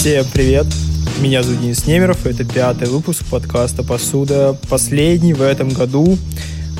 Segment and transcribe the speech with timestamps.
[0.00, 0.66] Всем привет!
[1.20, 6.16] Меня зовут Денис Немеров, это пятый выпуск подкаста «Посуда», последний в этом году.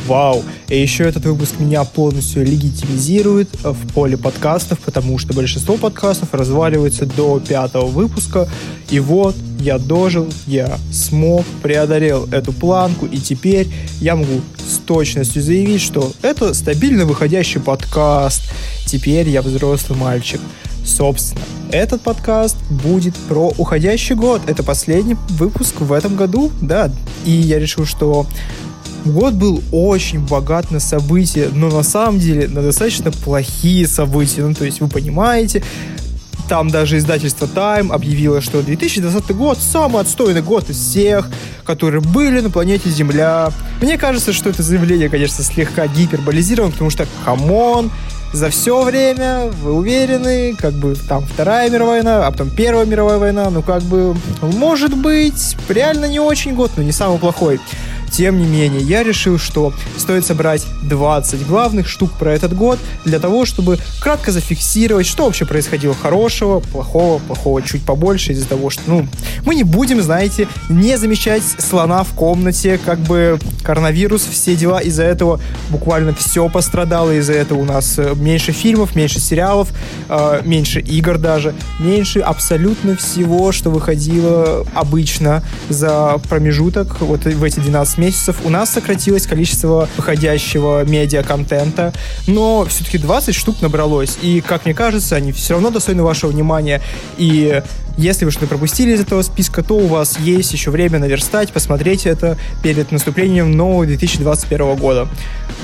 [0.06, 0.42] Вау!
[0.68, 7.04] И еще этот выпуск меня полностью легитимизирует в поле подкастов, потому что большинство подкастов разваливается
[7.04, 8.48] до пятого выпуска.
[8.88, 13.68] И вот, я дожил, я смог, преодолел эту планку, и теперь
[14.00, 18.44] я могу с точностью заявить, что это стабильно выходящий подкаст.
[18.86, 20.40] Теперь я взрослый мальчик.
[20.84, 24.42] Собственно, этот подкаст будет про уходящий год.
[24.46, 26.90] Это последний выпуск в этом году, да.
[27.24, 28.26] И я решил, что
[29.04, 34.42] год был очень богат на события, но на самом деле на достаточно плохие события.
[34.42, 35.62] Ну, то есть вы понимаете,
[36.48, 41.30] там даже издательство Time объявило, что 2020 год самый отстойный год из всех,
[41.64, 43.52] которые были на планете Земля.
[43.80, 47.92] Мне кажется, что это заявление, конечно, слегка гиперболизировано, потому что, come on,
[48.32, 53.18] за все время, вы уверены, как бы там Вторая мировая война, а потом Первая мировая
[53.18, 57.60] война, ну как бы, может быть, реально не очень год, но не самый плохой.
[58.10, 63.18] Тем не менее, я решил, что стоит собрать 20 главных штук про этот год для
[63.18, 68.82] того, чтобы кратко зафиксировать, что вообще происходило хорошего, плохого, плохого чуть побольше из-за того, что,
[68.86, 69.06] ну,
[69.44, 75.04] мы не будем, знаете, не замечать слона в комнате, как бы коронавирус, все дела, из-за
[75.04, 79.68] этого буквально все пострадало, из-за этого у нас э, меньше фильмов, меньше сериалов,
[80.08, 87.60] э, меньше игр даже, меньше абсолютно всего, что выходило обычно за промежуток вот в эти
[87.60, 91.92] 12 месяцев у нас сократилось количество выходящего медиа-контента,
[92.26, 96.82] но все-таки 20 штук набралось, и, как мне кажется, они все равно достойны вашего внимания,
[97.18, 97.62] и
[97.96, 102.06] если вы что-то пропустили из этого списка, то у вас есть еще время наверстать, посмотреть
[102.06, 105.06] это перед наступлением нового 2021 года.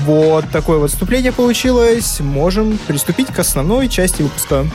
[0.01, 2.19] Вот такое вот вступление получилось.
[2.19, 4.67] Можем приступить к основной части выпуска.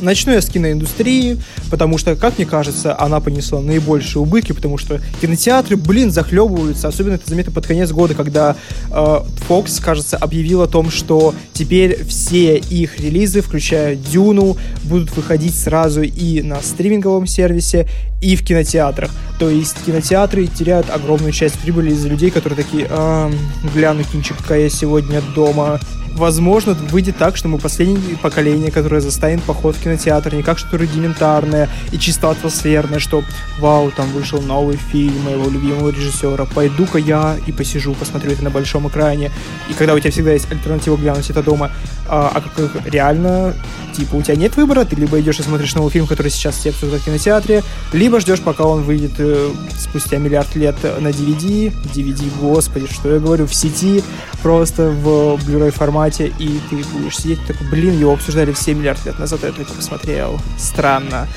[0.00, 1.38] Начну я с киноиндустрии,
[1.70, 6.88] потому что, как мне кажется, она понесла наибольшие убытки, потому что кинотеатры, блин, захлебываются.
[6.88, 8.56] Особенно это заметно под конец года, когда
[8.90, 15.54] э, Fox, кажется, объявил о том, что теперь все их релизы, включая Дюну, будут выходить
[15.54, 17.88] сразу и на стриминговом сервисе,
[18.20, 19.10] и в кинотеатрах.
[19.38, 23.32] То есть кинотеатры теряют огромную часть прибыли из-за людей, которые такие, э,
[23.74, 25.80] гляну кинчик, какая я сегодня дома,
[26.18, 30.78] возможно, выйдет так, что мы последнее поколение, которое застанет поход в кинотеатр, не как что-то
[30.78, 33.22] рудиментарное и чисто атмосферное, что
[33.58, 38.50] вау, там вышел новый фильм моего любимого режиссера, пойду-ка я и посижу, посмотрю это на
[38.50, 39.30] большом экране.
[39.70, 41.70] И когда у тебя всегда есть альтернатива глянуть это дома,
[42.08, 43.54] а, а как реально,
[43.94, 46.70] типа, у тебя нет выбора, ты либо идешь и смотришь новый фильм, который сейчас все
[46.70, 47.62] обсуждают в кинотеатре,
[47.92, 53.20] либо ждешь, пока он выйдет э, спустя миллиард лет на DVD, DVD, господи, что я
[53.20, 54.02] говорю, в сети,
[54.42, 59.18] просто в Blu-ray формате, и ты будешь сидеть такой, блин, его обсуждали все миллиард лет
[59.18, 60.40] назад, я только посмотрел.
[60.56, 61.28] Странно.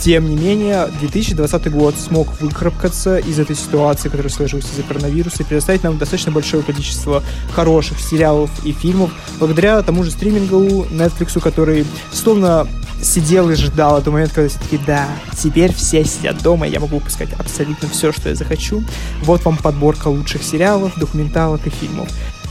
[0.00, 5.46] Тем не менее, 2020 год смог выкарабкаться из этой ситуации, которая сложилась из-за коронавируса, и
[5.46, 7.22] предоставить нам достаточно большое количество
[7.52, 12.68] хороших сериалов и фильмов, благодаря тому же стримингу, Netflix, который словно
[13.02, 16.80] сидел и ждал этого момента, когда все таки да, теперь все сидят дома, и я
[16.80, 18.82] могу выпускать абсолютно все, что я захочу.
[19.22, 22.08] Вот вам подборка лучших сериалов, документалок и фильмов.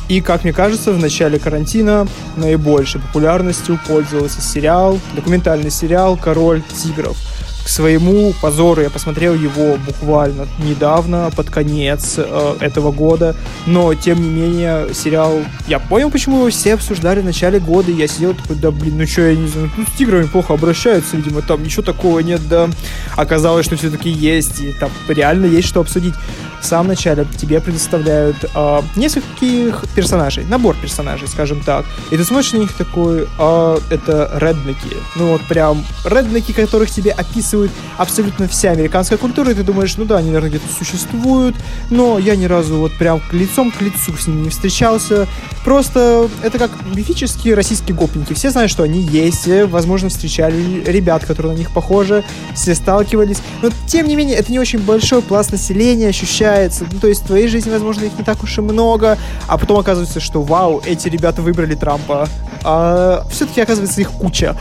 [0.08, 2.08] И, как мне кажется, в начале карантина
[2.38, 7.18] наибольшей популярностью пользовался сериал, документальный сериал «Король тигров»,
[7.68, 8.82] к своему позору.
[8.82, 13.36] Я посмотрел его буквально недавно, под конец э, этого года,
[13.66, 15.42] но тем не менее сериал...
[15.68, 18.98] Я понял, почему его все обсуждали в начале года, и я сидел такой, да блин,
[18.98, 22.40] ну что, я не знаю, ну с тиграми плохо обращаются, видимо, там ничего такого нет,
[22.48, 22.70] да.
[23.18, 26.14] Оказалось, что все-таки есть, и там реально есть что обсудить.
[26.62, 32.54] В самом начале тебе предоставляют э, нескольких персонажей, набор персонажей, скажем так, и ты смотришь
[32.54, 38.48] на них такой, э, это реднеки, ну вот прям реднеки, которых тебе описывают описывают абсолютно
[38.48, 41.56] вся американская культура, и ты думаешь, ну да, они, наверное, где-то существуют,
[41.90, 45.28] но я ни разу вот прям лицом к лицу с ними не встречался.
[45.64, 48.34] Просто это как мифические российские гопники.
[48.34, 52.24] Все знают, что они есть, возможно, встречали ребят, которые на них похожи,
[52.56, 53.38] все сталкивались.
[53.62, 56.86] Но, тем не менее, это не очень большой пласт населения ощущается.
[56.92, 59.18] Ну, то есть в твоей жизни, возможно, их не так уж и много,
[59.48, 62.28] а потом оказывается, что вау, эти ребята выбрали Трампа.
[62.64, 64.56] А все-таки, оказывается, их куча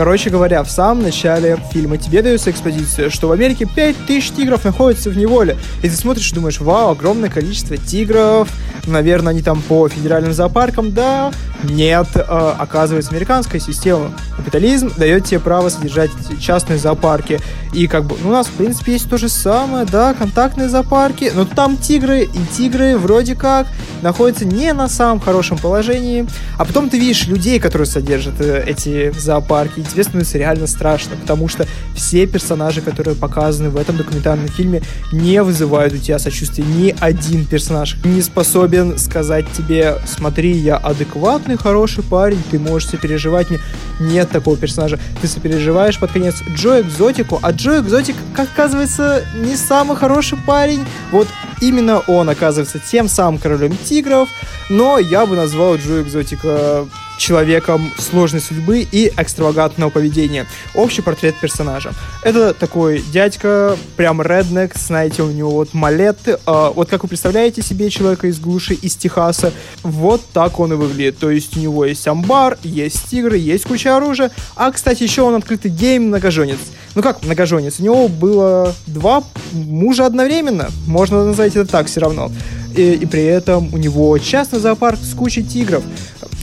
[0.00, 5.10] Короче говоря, в самом начале фильма тебе дается экспозиция, что в Америке 5000 тигров находятся
[5.10, 5.58] в неволе.
[5.82, 8.48] И ты смотришь и думаешь, вау, огромное количество тигров,
[8.86, 11.32] наверное, они там по федеральным зоопаркам, да,
[11.64, 16.10] нет, э, оказывается, американская система капитализм дает тебе право содержать
[16.40, 17.38] частные зоопарки.
[17.72, 21.30] И как бы ну, у нас, в принципе, есть то же самое, да, контактные зоопарки,
[21.34, 23.66] но там тигры, и тигры вроде как
[24.02, 26.26] находятся не на самом хорошем положении.
[26.58, 31.48] А потом ты видишь людей, которые содержат э, эти зоопарки, тебе становится реально страшно, потому
[31.48, 34.82] что все персонажи, которые показаны в этом документальном фильме,
[35.12, 36.64] не вызывают у тебя сочувствия.
[36.64, 43.50] Ни один персонаж не способен сказать тебе, смотри, я адекватный, хороший парень, ты можешь сопереживать
[43.50, 43.60] мне.
[44.00, 44.98] Нет такого персонажа.
[45.20, 50.84] Ты сопереживаешь под конец Джо Экзотику, а Джо Экзотик, как оказывается, не самый хороший парень.
[51.10, 51.28] Вот
[51.60, 54.28] именно он оказывается тем самым королем тигров,
[54.68, 56.86] но я бы назвал Джо Экзотика
[57.20, 60.46] человеком сложной судьбы и экстравагантного поведения.
[60.74, 61.92] Общий портрет персонажа.
[62.24, 66.38] Это такой дядька, прям реднек, знаете, у него вот малеты.
[66.46, 69.52] Э, вот как вы представляете себе человека из глуши, из Техаса,
[69.82, 71.18] вот так он и выглядит.
[71.18, 74.30] То есть у него есть амбар, есть тигры, есть куча оружия.
[74.56, 76.58] А, кстати, еще он открытый гейм-многоженец.
[76.94, 77.78] Ну как многоженец?
[77.78, 80.70] У него было два мужа одновременно.
[80.86, 82.32] Можно назвать это так все равно.
[82.74, 85.82] И, и при этом у него частный зоопарк с кучей тигров.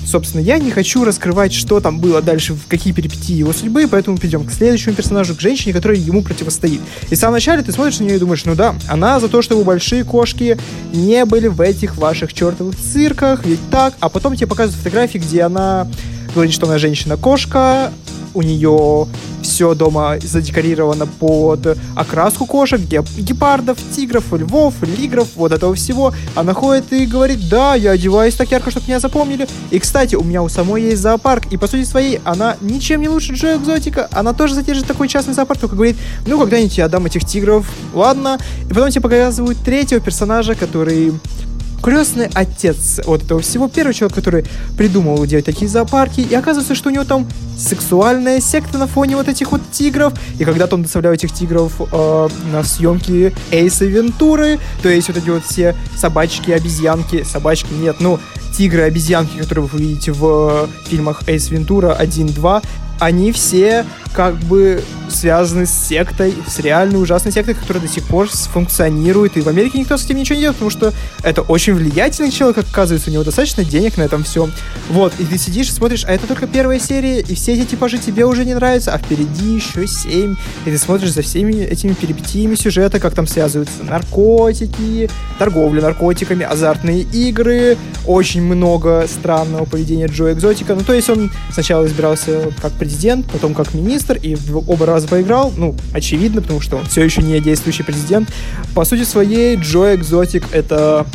[0.07, 4.18] Собственно, я не хочу раскрывать, что там было дальше, в какие перипетии его судьбы, поэтому
[4.18, 6.80] перейдем к следующему персонажу, к женщине, которая ему противостоит.
[7.09, 9.42] И в самом начале ты смотришь на нее и думаешь, ну да, она за то,
[9.42, 10.57] чтобы большие кошки
[10.94, 15.42] не были в этих ваших чертовых цирках, ведь так, а потом тебе показывают фотографии, где
[15.42, 15.88] она
[16.33, 17.92] говорит, что она женщина-кошка,
[18.33, 19.07] у нее
[19.41, 26.13] все дома задекорировано под окраску кошек, гепардов, тигров, львов, лигров, вот этого всего.
[26.35, 29.47] Она ходит и говорит, да, я одеваюсь так ярко, чтобы меня запомнили.
[29.71, 33.09] И, кстати, у меня у самой есть зоопарк, и по сути своей она ничем не
[33.09, 34.07] лучше Джо Экзотика.
[34.12, 38.38] Она тоже задержит такой частный зоопарк, только говорит, ну, когда-нибудь я отдам этих тигров, ладно.
[38.69, 41.13] И потом тебе показывают третьего персонажа, который
[41.81, 44.45] крестный отец вот этого всего, первый человек, который
[44.77, 47.27] придумал делать такие зоопарки, и оказывается, что у него там
[47.57, 52.29] сексуальная секта на фоне вот этих вот тигров, и когда-то он доставлял этих тигров э,
[52.51, 58.19] на съемки Эйса Вентуры, то есть вот эти вот все собачки, обезьянки, собачки, нет, ну,
[58.56, 62.62] тигры, обезьянки, которые вы видите в фильмах Эйс Вентура 1, 2,
[62.99, 68.27] они все как бы связаны с сектой, с реальной ужасной сектой, которая до сих пор
[68.27, 69.38] функционирует.
[69.38, 72.57] И в Америке никто с этим ничего не делает, потому что это очень влиятельный человек,
[72.57, 74.49] оказывается, у него достаточно денег на этом все.
[74.89, 78.25] Вот, и ты сидишь смотришь, а это только первая серия, и все эти типажи тебе
[78.25, 80.35] уже не нравятся, а впереди еще семь.
[80.65, 85.09] И ты смотришь за всеми этими перипетиями сюжета, как там связываются наркотики,
[85.39, 90.75] торговля наркотиками, азартные игры, очень много странного поведения Джо Экзотика.
[90.75, 95.51] Ну, то есть он сначала избирался как президент, потом как министр, и оба раза поиграл,
[95.57, 98.30] ну, очевидно, потому что он все еще не действующий президент.
[98.74, 101.06] По сути своей, Джо Экзотик— это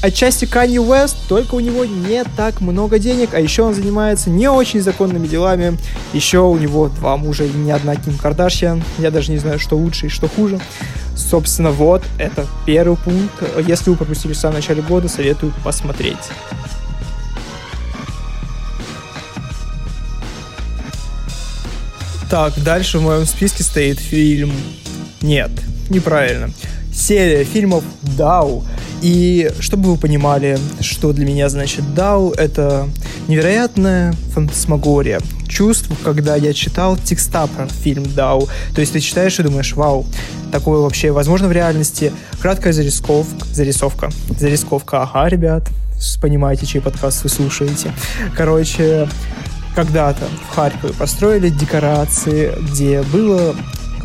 [0.00, 4.48] отчасти Канни Уэст, только у него не так много денег, а еще он занимается не
[4.48, 5.76] очень законными делами.
[6.14, 8.82] Еще у него два мужа и не одна Ким Кардашьян.
[8.96, 10.58] Я даже не знаю, что лучше и что хуже.
[11.14, 13.34] Собственно, вот, это первый пункт.
[13.66, 16.16] Если вы пропустили в самом начале года, советую посмотреть.
[22.30, 24.52] Так, дальше в моем списке стоит фильм...
[25.22, 25.50] Нет,
[25.88, 26.50] неправильно.
[26.92, 28.64] Серия фильмов «Дау».
[29.00, 32.86] И чтобы вы понимали, что для меня значит «Дау», это
[33.28, 38.46] невероятная фантасмагория чувств, когда я читал текста про фильм «Дау».
[38.74, 40.04] То есть ты читаешь и думаешь, вау,
[40.52, 42.12] такое вообще возможно в реальности.
[42.42, 45.66] Краткая зарисовка, зарисовка, зарисовка, ага, ребят,
[46.20, 47.92] понимаете, чей подкаст вы слушаете.
[48.36, 49.08] Короче,
[49.78, 53.54] когда-то в Харькове построили декорации, где было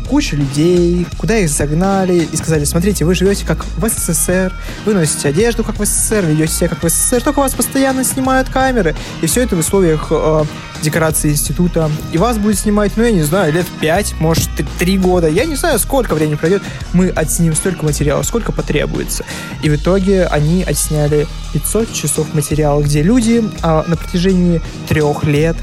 [0.08, 4.52] куча людей, куда их загнали и сказали, смотрите, вы живете как в СССР,
[4.84, 8.50] вы носите одежду как в СССР, ведете себя как в СССР, только вас постоянно снимают
[8.50, 10.44] камеры, и все это в условиях э,
[10.84, 14.48] декорации института, и вас будет снимать, ну, я не знаю, лет 5, может,
[14.78, 16.62] 3 года, я не знаю, сколько времени пройдет,
[16.92, 19.24] мы отснимем столько материала, сколько потребуется.
[19.62, 25.56] И в итоге они отсняли 500 часов материала, где люди а, на протяжении трех лет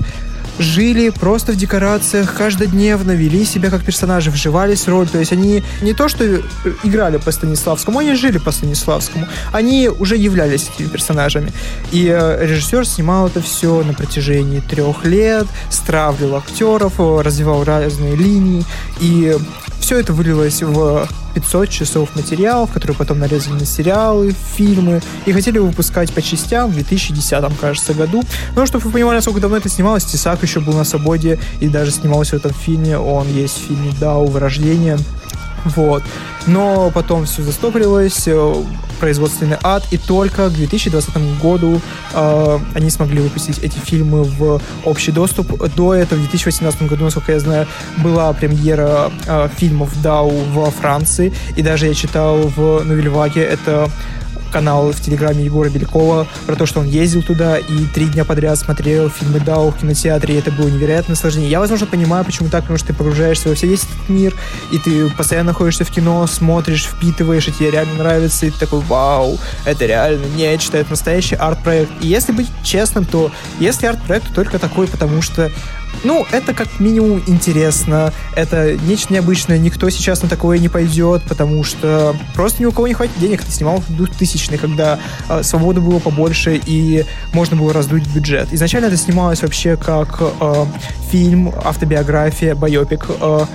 [0.61, 5.07] жили просто в декорациях каждодневно, вели себя как персонажи, вживались в роль.
[5.07, 6.41] То есть они не то, что
[6.83, 9.27] играли по Станиславскому, они жили по Станиславскому.
[9.51, 11.51] Они уже являлись этими персонажами.
[11.91, 18.63] И э, режиссер снимал это все на протяжении трех лет, стравливал актеров, развивал разные линии.
[18.99, 19.35] И
[19.81, 25.57] все это вылилось в 500 часов материалов, которые потом нарезали на сериалы, фильмы, и хотели
[25.57, 28.23] выпускать по частям в 2010, кажется, году.
[28.55, 31.91] Но, чтобы вы понимали, насколько давно это снималось, Тесак еще был на свободе и даже
[31.91, 32.97] снимался в этом фильме.
[32.97, 34.27] Он есть в фильме «Дау.
[34.27, 34.97] Вырождение».
[35.65, 36.03] Вот.
[36.47, 38.53] Но потом все застопорилось, э,
[38.99, 41.81] производственный ад, и только к 2020 году
[42.13, 45.51] э, они смогли выпустить эти фильмы в общий доступ.
[45.75, 51.33] До этого, в 2018 году, насколько я знаю, была премьера э, фильмов Дау во Франции,
[51.55, 53.89] и даже я читал в Новельваге, это
[54.51, 58.59] канал в Телеграме Егора Белякова про то, что он ездил туда и три дня подряд
[58.59, 61.49] смотрел фильмы Дау в кинотеатре, и это было невероятное наслаждение.
[61.49, 64.35] Я, возможно, понимаю, почему так, потому что ты погружаешься во весь этот мир,
[64.71, 68.81] и ты постоянно находишься в кино, смотришь, впитываешь, и тебе реально нравится, и ты такой,
[68.81, 71.91] вау, это реально нечто, это настоящий арт-проект.
[72.01, 75.51] И если быть честным, то если арт-проект, то только такой, потому что
[76.03, 81.63] ну, это как минимум интересно, это нечто необычное, никто сейчас на такое не пойдет, потому
[81.63, 85.81] что просто ни у кого не хватит денег, ты снимал в 2000 когда э, свободы
[85.81, 88.49] было побольше и можно было раздуть бюджет.
[88.51, 90.65] Изначально это снималось вообще как э,
[91.09, 93.45] фильм, автобиография, байопик, э,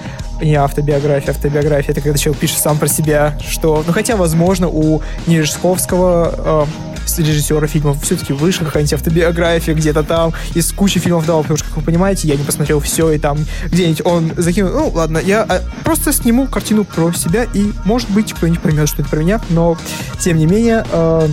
[0.43, 5.02] не автобиография, автобиография, это когда человек пишет сам про себя, что, ну хотя, возможно, у
[5.26, 11.56] Нижесковского э, режиссера фильмов все-таки вышла какая-нибудь автобиография где-то там, из кучи фильмов дал, потому
[11.58, 15.18] что, как вы понимаете, я не посмотрел все, и там где-нибудь он закинул, ну ладно,
[15.18, 19.20] я а, просто сниму картину про себя, и, может быть, кто-нибудь поймет, что это про
[19.20, 19.76] меня, но,
[20.18, 21.28] тем не менее, э,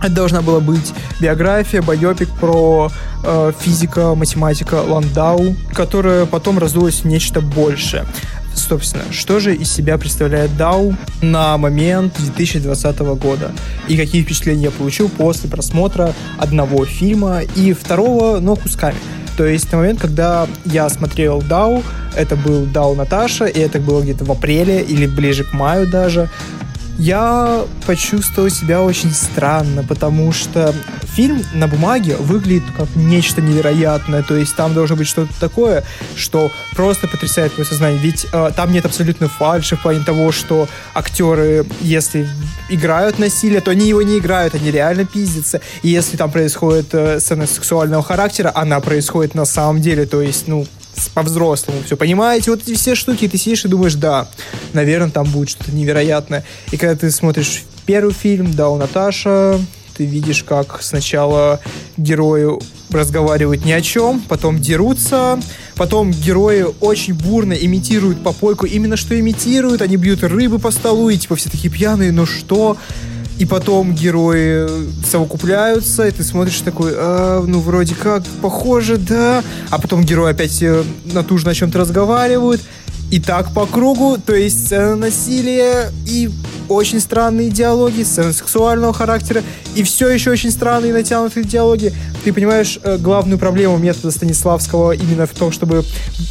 [0.00, 2.90] это должна была быть биография, байопик про
[3.24, 8.06] э, физика, математика Ландау, которая потом раздулась в нечто большее.
[8.54, 13.52] Собственно, что же из себя представляет DAO на момент 2020 года?
[13.88, 18.98] И какие впечатления я получил после просмотра одного фильма и второго, но кусками.
[19.36, 21.84] То есть на момент, когда я смотрел DAO,
[22.16, 26.28] это был DAO Наташа, и это было где-то в апреле или ближе к маю даже,
[26.98, 30.74] я почувствовал себя очень странно, потому что
[31.04, 35.84] фильм на бумаге выглядит как нечто невероятное, то есть там должно быть что-то такое,
[36.16, 40.68] что просто потрясает твое сознание, ведь э, там нет абсолютно фальши в плане того, что
[40.94, 42.28] актеры, если
[42.68, 47.20] играют насилие, то они его не играют, они реально пиздятся, и если там происходит э,
[47.20, 50.66] сцена сексуального характера, она происходит на самом деле, то есть, ну,
[51.14, 52.50] по-взрослому все, понимаете?
[52.50, 54.28] Вот эти все штуки, ты сидишь и думаешь, да,
[54.72, 56.44] наверное, там будет что-то невероятное.
[56.72, 59.60] И когда ты смотришь первый фильм, да, у Наташа,
[59.96, 61.60] ты видишь, как сначала
[61.96, 62.58] герои
[62.90, 65.40] разговаривают ни о чем, потом дерутся,
[65.74, 71.16] потом герои очень бурно имитируют попойку, именно что имитируют, они бьют рыбы по столу, и
[71.16, 72.76] типа все такие пьяные, ну что?
[73.38, 74.66] И потом герои
[75.04, 80.60] совокупляются, и ты смотришь такой, а, ну, вроде как, похоже, да, а потом герои опять
[80.62, 82.60] э, натужно о чем-то разговаривают,
[83.10, 86.30] и так по кругу, то есть сцена насилия и
[86.68, 89.42] очень странные диалоги, сцены сексуального характера,
[89.74, 91.94] и все еще очень странные натянутые диалоги.
[92.28, 95.82] Ты понимаешь э, главную проблему метода Станиславского именно в том, чтобы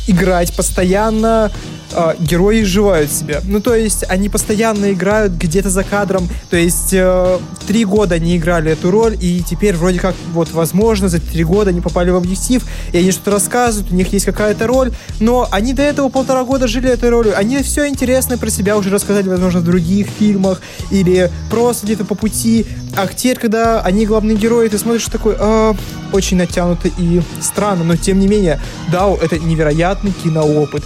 [0.06, 1.51] играть постоянно
[1.92, 3.42] э, герои изживают себя.
[3.44, 6.30] Ну, то есть, они постоянно играют где-то за кадром.
[6.51, 11.10] То есть, э, три года они играли эту роль, и теперь вроде как, вот, возможно,
[11.10, 12.63] за три года они попали в объектив,
[12.94, 16.68] и они что-то рассказывают, у них есть какая-то роль, но они до этого полтора года
[16.68, 17.36] жили этой ролью.
[17.36, 20.62] Они все интересное про себя уже рассказали, возможно, в других фильмах,
[20.92, 22.68] или просто где-то по пути.
[22.98, 25.74] А теперь, когда они главные герои, ты смотришь такой, э,
[26.13, 28.60] очень натянуто и странно, но тем не менее,
[28.92, 30.84] да, это невероятный киноопыт.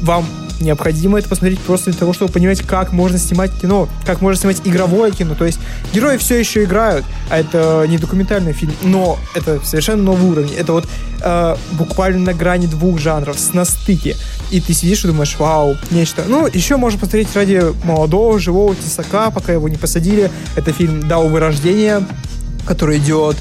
[0.00, 0.26] Вам
[0.62, 4.62] необходимо это посмотреть просто для того, чтобы понимать, как можно снимать кино, как можно снимать
[4.64, 5.34] игровое кино.
[5.34, 5.58] То есть
[5.92, 10.54] герои все еще играют, а это не документальный фильм, но это совершенно новый уровень.
[10.54, 10.88] Это вот
[11.22, 14.16] э, буквально на грани двух жанров, с на стыке.
[14.50, 16.24] И ты сидишь и думаешь, вау, нечто.
[16.26, 20.30] Ну, еще можно посмотреть ради молодого, живого тесака, пока его не посадили.
[20.56, 22.06] Это фильм «Дау вырождение»,
[22.66, 23.36] который идет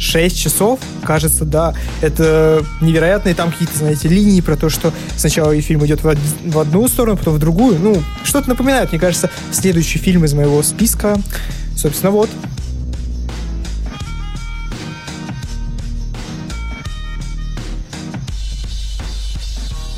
[0.00, 5.58] 6 часов, кажется, да, это невероятно, и там какие-то, знаете, линии про то, что сначала
[5.60, 9.30] фильм идет в, од- в одну сторону, потом в другую, ну, что-то напоминает, мне кажется,
[9.52, 11.16] следующий фильм из моего списка,
[11.76, 12.30] собственно, вот.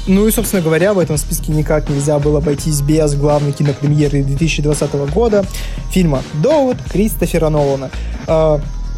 [0.08, 4.92] Ну и, собственно говоря, в этом списке никак нельзя было обойтись без главной кинопремьеры 2020
[5.12, 5.44] года
[5.90, 7.90] фильма «Довод» Кристофера Нолана.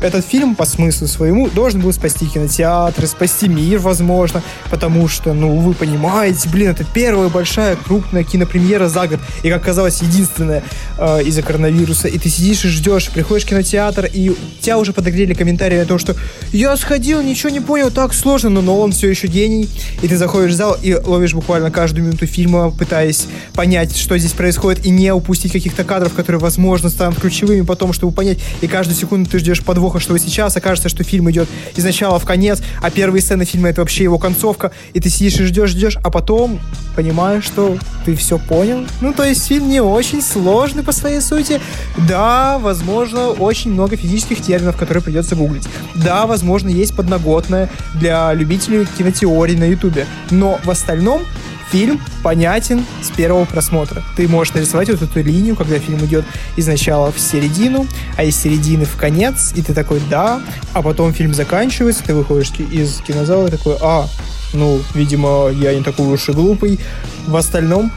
[0.01, 5.57] Этот фильм по смыслу своему должен был спасти кинотеатры, спасти мир, возможно, потому что, ну,
[5.57, 10.63] вы понимаете, блин, это первая большая крупная кинопремьера за год, и, как казалось, единственная
[10.99, 15.33] э, из-за коронавируса, и ты сидишь и ждешь, приходишь в кинотеатр, и тебя уже подогрели
[15.33, 16.15] комментарии о том, что
[16.53, 19.69] я сходил, ничего не понял, так сложно, но, но он все еще гений,
[20.03, 24.33] и ты заходишь в зал и ловишь буквально каждую минуту фильма, пытаясь понять, что здесь
[24.33, 28.97] происходит, и не упустить каких-то кадров, которые, возможно, станут ключевыми потом, чтобы понять, и каждую
[28.97, 29.63] секунду ты ждешь
[29.95, 33.69] подвоха, что сейчас окажется, что фильм идет из начала в конец, а первые сцены фильма
[33.69, 36.61] это вообще его концовка, и ты сидишь и ждешь, ждешь, а потом
[36.97, 38.87] понимаешь, что ты все понял.
[39.01, 41.61] Ну, то есть фильм не очень сложный по своей сути.
[42.09, 45.69] Да, возможно, очень много физических терминов, которые придется гуглить.
[45.95, 50.07] Да, возможно, есть подноготное для любителей кинотеории на ютубе.
[50.31, 51.23] Но в остальном
[51.71, 54.02] фильм понятен с первого просмотра.
[54.16, 56.25] Ты можешь нарисовать вот эту линию, когда фильм идет
[56.56, 60.40] из начала в середину, а из середины в конец, и ты такой, да,
[60.73, 64.06] а потом фильм заканчивается, ты выходишь из кинозала и такой, а,
[64.52, 66.78] ну, видимо, я не такой уж и глупый.
[67.26, 67.90] В остальном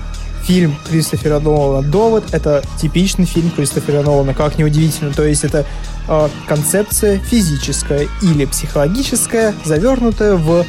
[0.44, 5.12] фильм Кристофера Нолана «Довод»— это типичный фильм Кристофера Нолана, как неудивительно.
[5.12, 5.66] То есть это
[6.08, 10.66] э, концепция физическая или психологическая, завернутая в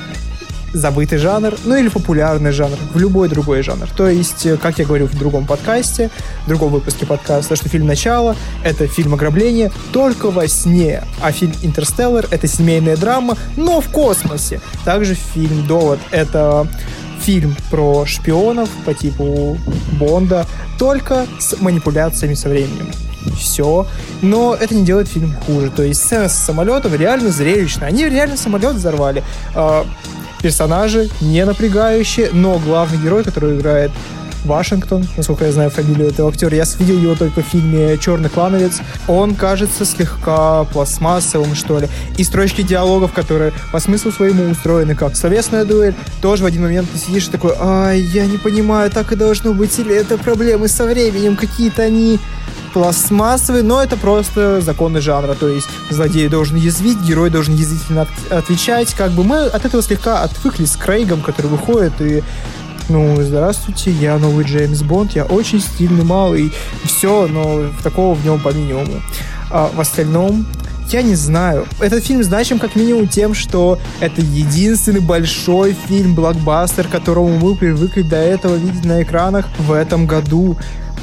[0.73, 3.89] забытый жанр, ну или популярный жанр, в любой другой жанр.
[3.97, 6.11] То есть, э, как я говорю в другом подкасте,
[6.45, 11.53] в другом выпуске подкаста, что фильм «Начало»— это фильм ограбления только во сне, а фильм
[11.63, 14.61] «Интерстеллар»— это семейная драма, но в космосе.
[14.85, 16.67] Также фильм «Довод»— это
[17.21, 19.59] фильм про шпионов по типу
[19.99, 20.47] Бонда,
[20.79, 22.91] только с манипуляциями со временем
[23.37, 23.87] все.
[24.23, 25.71] Но это не делает фильм хуже.
[25.71, 27.89] То есть сцена с самолетом реально зрелищная.
[27.89, 29.23] Они реально самолет взорвали.
[30.43, 33.91] Персонажи не напрягающие, но главный герой, который играет
[34.45, 36.55] Вашингтон, насколько я знаю фамилию этого актера.
[36.55, 38.81] Я видел его только в фильме «Черный клановец».
[39.07, 41.89] Он кажется слегка пластмассовым, что ли.
[42.17, 46.89] И строчки диалогов, которые по смыслу своему устроены как словесная дуэль, тоже в один момент
[46.91, 50.85] ты сидишь такой, ай, я не понимаю, так и должно быть, или это проблемы со
[50.85, 52.19] временем, какие-то они
[52.73, 55.35] пластмассовый, но это просто законы жанра.
[55.35, 58.95] То есть злодей должен язвить, герой должен язвительно от- отвечать.
[58.95, 62.23] Как бы мы от этого слегка отвыкли с Крейгом, который выходит и
[62.89, 66.53] ну, здравствуйте, я новый Джеймс Бонд, я очень стильный малый,
[66.85, 69.03] все, но такого в нем по минимуму.
[69.51, 70.47] А в остальном,
[70.91, 71.67] я не знаю.
[71.81, 78.17] Этот фильм значим как минимум тем, что это единственный большой фильм-блокбастер, которому мы привыкли до
[78.17, 80.57] этого видеть на экранах в этом году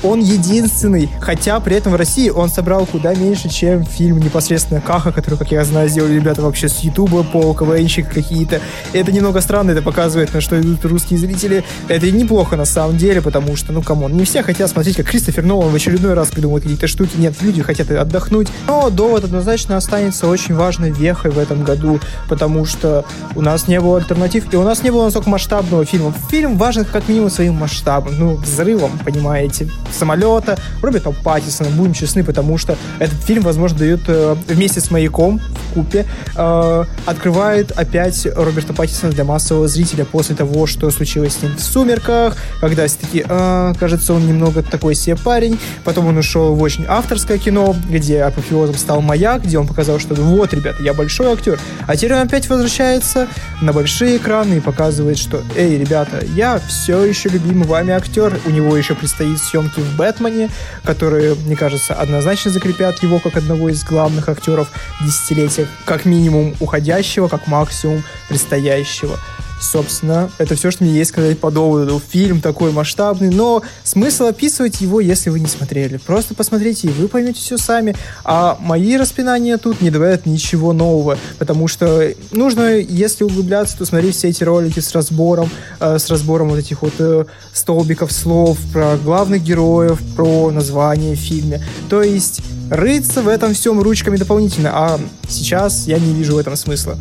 [0.05, 5.11] он единственный, хотя при этом в России он собрал куда меньше, чем фильм непосредственно Каха,
[5.11, 8.61] который, как я знаю, сделали ребята вообще с Ютуба, по КВНщик какие-то.
[8.93, 11.63] Это немного странно, это показывает, на что идут русские зрители.
[11.87, 15.07] Это неплохо на самом деле, потому что, ну, come on, не все хотят смотреть, как
[15.07, 17.11] Кристофер Нолан в очередной раз придумывает какие-то штуки.
[17.17, 18.47] Нет, люди хотят отдохнуть.
[18.67, 21.99] Но довод однозначно останется очень важной вехой в этом году,
[22.29, 26.13] потому что у нас не было альтернатив, и у нас не было настолько масштабного фильма.
[26.29, 32.57] Фильм важен как минимум своим масштабом, ну, взрывом, понимаете, самолета, Роберта Паттисона, будем честны, потому
[32.57, 36.05] что этот фильм, возможно, дает э, вместе с «Маяком» в купе,
[36.35, 41.61] э, открывает опять Роберта Паттисона для массового зрителя после того, что случилось с ним в
[41.61, 46.61] «Сумерках», когда все таки э, кажется, он немного такой себе парень, потом он ушел в
[46.61, 51.33] очень авторское кино, где апофеозом стал «Маяк», где он показал, что вот, ребята, я большой
[51.33, 53.27] актер, а теперь он опять возвращается
[53.61, 58.49] на большие экраны и показывает, что, эй, ребята, я все еще любимый вами актер, у
[58.49, 60.49] него еще предстоит съемки в Бэтмене,
[60.83, 64.69] которые, мне кажется, однозначно закрепят его как одного из главных актеров
[65.01, 69.19] десятилетия, как минимум уходящего, как максимум предстоящего.
[69.59, 72.01] Собственно, это все, что мне есть сказать по доводу.
[72.09, 75.97] Фильм такой масштабный, но смысл описывать его, если вы не смотрели.
[75.97, 77.95] Просто посмотрите, и вы поймете все сами.
[78.23, 84.15] А мои распинания тут не добавят ничего нового, потому что нужно, если углубляться, то смотреть
[84.15, 88.97] все эти ролики с разбором, э, с разбором вот этих вот э, столбиков слов про
[88.97, 91.63] главных героев, про название в фильме.
[91.89, 96.55] То есть рыться в этом всем ручками дополнительно, а сейчас я не вижу в этом
[96.55, 96.97] смысла.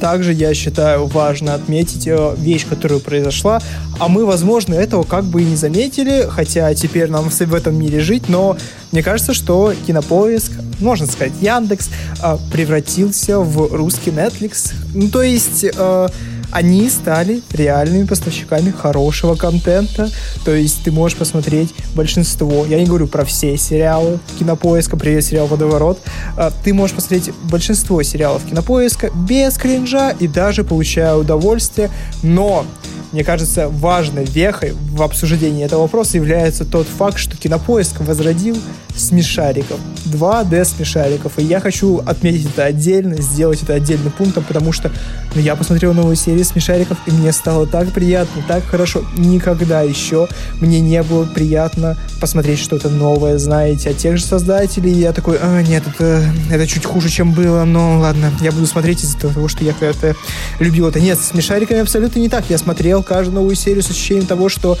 [0.00, 3.60] Также я считаю важно отметить э, вещь, которая произошла,
[3.98, 8.00] а мы, возможно, этого как бы и не заметили, хотя теперь нам в этом мире
[8.00, 8.56] жить, но
[8.92, 11.90] мне кажется, что Кинопоиск, можно сказать, Яндекс,
[12.22, 14.72] э, превратился в русский Netflix.
[14.94, 16.08] Ну, то есть э,
[16.50, 20.10] они стали реальными поставщиками хорошего контента.
[20.44, 25.46] То есть ты можешь посмотреть большинство, я не говорю про все сериалы Кинопоиска, привет, сериал
[25.46, 26.00] «Водоворот»,
[26.36, 31.90] а, ты можешь посмотреть большинство сериалов Кинопоиска без кринжа и даже получая удовольствие,
[32.22, 32.64] но
[33.12, 38.58] мне кажется, важной вехой в обсуждении этого вопроса является тот факт, что Кинопоиск возродил
[38.94, 39.78] смешариков.
[40.04, 41.38] 2D смешариков.
[41.38, 44.90] И я хочу отметить это отдельно, сделать это отдельным пунктом, потому что
[45.34, 49.04] ну, я посмотрел новую серию смешариков, и мне стало так приятно, так хорошо.
[49.16, 50.28] Никогда еще
[50.60, 54.92] мне не было приятно посмотреть что-то новое, знаете, от тех же создателей.
[54.92, 59.02] Я такой, а, нет, это, это чуть хуже, чем было, но ладно, я буду смотреть
[59.02, 60.16] из-за того, что я когда-то
[60.58, 61.00] любил это.
[61.00, 62.44] Нет, с смешариками абсолютно не так.
[62.48, 64.78] Я смотрел каждую новую серию с ощущением того, что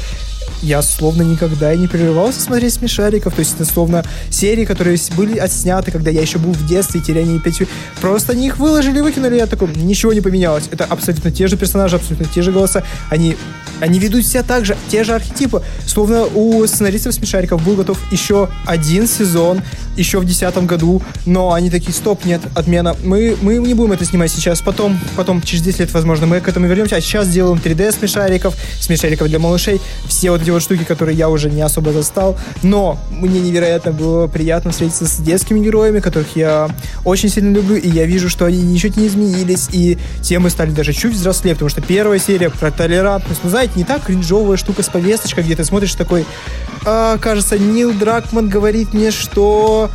[0.62, 3.34] я словно никогда и не прерывался смотреть смешариков.
[3.34, 7.40] То есть это словно серии, которые были отсняты, когда я еще был в детстве, теряние
[7.40, 7.66] пяти.
[8.00, 10.68] Просто они их выложили, выкинули, я такой, ничего не поменялось.
[10.70, 12.84] Это абсолютно те же персонажи, абсолютно те же голоса.
[13.10, 13.36] Они,
[13.80, 15.62] они ведут себя так же, те же архетипы.
[15.86, 19.62] Словно у сценаристов смешариков был готов еще один сезон,
[19.98, 22.96] еще в десятом году, но они такие, стоп, нет, отмена.
[23.04, 26.48] Мы, мы не будем это снимать сейчас, потом, потом через 10 лет, возможно, мы к
[26.48, 30.84] этому вернемся, а сейчас делаем 3D смешариков, смешариков для малышей, все вот эти вот штуки,
[30.84, 36.00] которые я уже не особо застал, но мне невероятно было приятно встретиться с детскими героями,
[36.00, 36.68] которых я
[37.04, 40.92] очень сильно люблю, и я вижу, что они ничуть не изменились, и темы стали даже
[40.92, 44.88] чуть взрослее, потому что первая серия про толерантность, ну, знаете, не так кринжовая штука с
[44.88, 46.24] повесточкой, где ты смотришь такой,
[46.84, 49.87] а, кажется, Нил Дракман говорит мне, что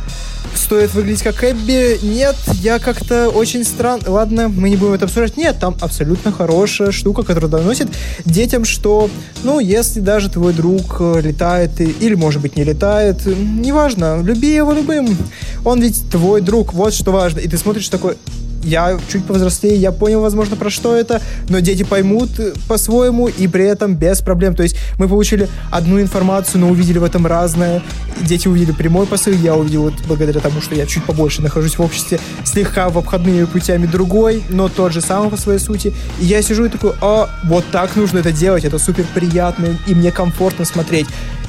[0.54, 1.98] стоит выглядеть как Эбби.
[2.02, 4.10] Нет, я как-то очень странно.
[4.10, 5.36] Ладно, мы не будем это обсуждать.
[5.36, 7.88] Нет, там абсолютно хорошая штука, которая доносит
[8.24, 9.10] детям, что,
[9.42, 14.72] ну, если даже твой друг э, летает или, может быть, не летает, неважно, люби его
[14.72, 15.16] любым.
[15.64, 17.40] Он ведь твой друг, вот что важно.
[17.40, 18.16] И ты смотришь такой,
[18.64, 22.30] я чуть повзрослее, я понял, возможно, про что это, но дети поймут
[22.68, 24.54] по-своему и при этом без проблем.
[24.54, 27.82] То есть мы получили одну информацию, но увидели в этом разное.
[28.20, 31.80] Дети увидели прямой посыл, я увидел вот благодаря тому, что я чуть побольше нахожусь в
[31.80, 35.92] обществе, слегка в обходными путями другой, но тот же самый по своей сути.
[36.20, 39.94] И я сижу и такой, а, вот так нужно это делать, это супер приятно, и
[39.94, 41.06] мне комфортно смотреть.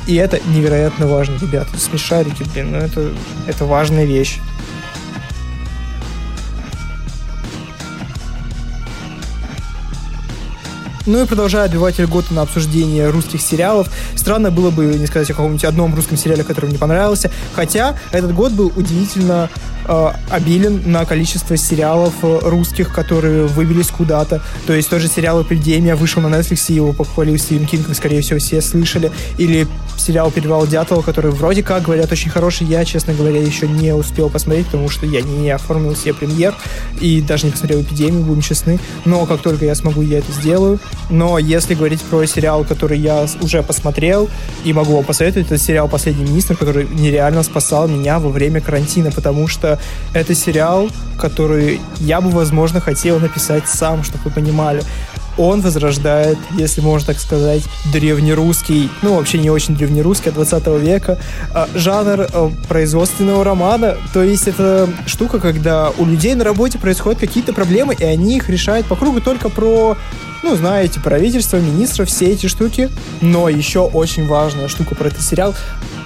[0.08, 1.70] И это невероятно важно, ребята.
[1.78, 3.12] Смешарики, блин, ну это,
[3.48, 4.40] это важная вещь.
[11.06, 15.34] Ну и продолжая отбивать льготы на обсуждение русских сериалов, странно было бы не сказать о
[15.34, 17.30] каком-нибудь одном русском сериале, который мне понравился.
[17.54, 19.50] Хотя этот год был удивительно
[19.88, 24.42] э, обилен на количество сериалов э, русских, которые выбились куда-то.
[24.68, 28.22] То есть тот же сериал «Эпидемия» вышел на Netflix, и его похвалил Стивен Кинг, скорее
[28.22, 29.12] всего, все слышали.
[29.38, 29.68] Или
[29.98, 32.68] сериал «Перевал Дятлова», который вроде как, говорят, очень хороший.
[32.68, 36.54] Я, честно говоря, еще не успел посмотреть, потому что я не оформил себе премьер
[37.00, 38.80] и даже не посмотрел «Эпидемию», будем честны.
[39.06, 40.80] Но как только я смогу, я это сделаю.
[41.10, 44.30] Но если говорить про сериал, который я уже посмотрел
[44.64, 49.12] и могу вам посоветовать, это сериал «Последний министр», который нереально спасал меня во время карантина,
[49.12, 49.75] потому что
[50.14, 54.82] это сериал, который я бы, возможно, хотел написать сам, чтобы вы понимали
[55.38, 61.18] он возрождает, если можно так сказать, древнерусский, ну вообще не очень древнерусский, а 20 века,
[61.54, 63.98] а, жанр а, производственного романа.
[64.14, 68.50] То есть это штука, когда у людей на работе происходят какие-то проблемы, и они их
[68.50, 69.98] решают по кругу только про
[70.44, 72.92] ну, знаете, правительство, министров, все эти штуки.
[73.20, 75.56] Но еще очень важная штука про этот сериал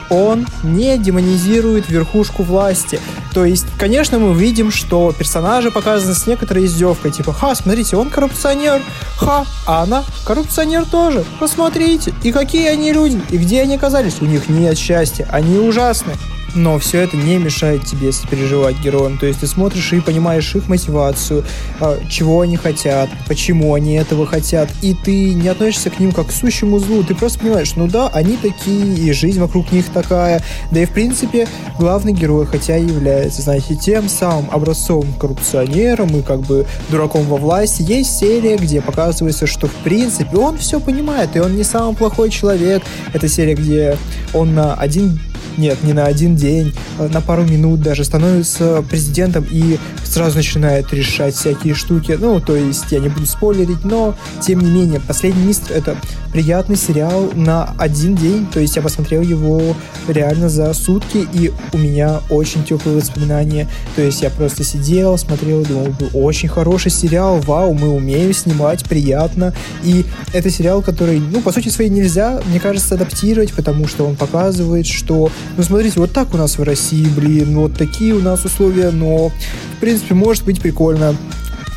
[0.10, 3.00] он не демонизирует верхушку власти.
[3.34, 8.10] То есть, конечно, мы видим, что персонажи показаны с некоторой издевкой, типа, ха, смотрите, он
[8.10, 8.82] коррупционер,
[9.17, 14.26] ха, а она коррупционер тоже, посмотрите, и какие они люди, и где они оказались, у
[14.26, 16.13] них нет счастья, они ужасны
[16.55, 19.17] но все это не мешает тебе переживать героям.
[19.17, 21.45] То есть ты смотришь и понимаешь их мотивацию,
[21.79, 26.27] а, чего они хотят, почему они этого хотят, и ты не относишься к ним как
[26.27, 27.03] к сущему злу.
[27.03, 30.43] Ты просто понимаешь, ну да, они такие, и жизнь вокруг них такая.
[30.71, 36.21] Да и в принципе главный герой, хотя и является, знаете, тем самым образцовым коррупционером и
[36.21, 41.35] как бы дураком во власти, есть серия, где показывается, что в принципе он все понимает,
[41.35, 42.83] и он не самый плохой человек.
[43.13, 43.97] Это серия, где
[44.33, 45.19] он на один
[45.58, 50.93] нет, не на один день, а на пару минут даже становится президентом и сразу начинает
[50.93, 52.17] решать всякие штуки.
[52.19, 55.97] Ну, то есть я не буду спойлерить, но тем не менее, «Последний министр»— это
[56.32, 59.75] приятный сериал на один день, то есть я посмотрел его
[60.08, 63.67] реально за сутки, и у меня очень теплые воспоминания.
[63.95, 69.54] То есть я просто сидел, смотрел, думал, очень хороший сериал, вау, мы умеем снимать, приятно.
[69.84, 74.15] И это сериал, который, ну, по сути своей нельзя, мне кажется, адаптировать, потому что он
[74.15, 78.46] показывает, что ну, смотрите, вот так у нас в России, блин, вот такие у нас
[78.46, 81.15] условия, но, в принципе, может быть прикольно.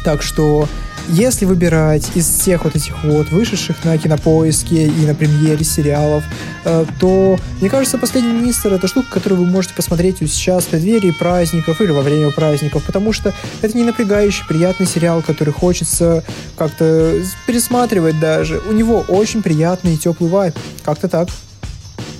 [0.04, 0.68] Так что
[1.08, 6.22] если выбирать из всех вот этих вот вышедших на кинопоиске и на премьере сериалов,
[6.64, 11.10] э, то, мне кажется, «Последний министр»— это штука, которую вы можете посмотреть сейчас в преддверии
[11.10, 16.24] праздников или во время праздников, потому что это не напрягающий, приятный сериал, который хочется
[16.56, 17.14] как-то
[17.46, 18.60] пересматривать даже.
[18.60, 20.54] У него очень приятный и теплый вайб.
[20.84, 21.28] Как-то так.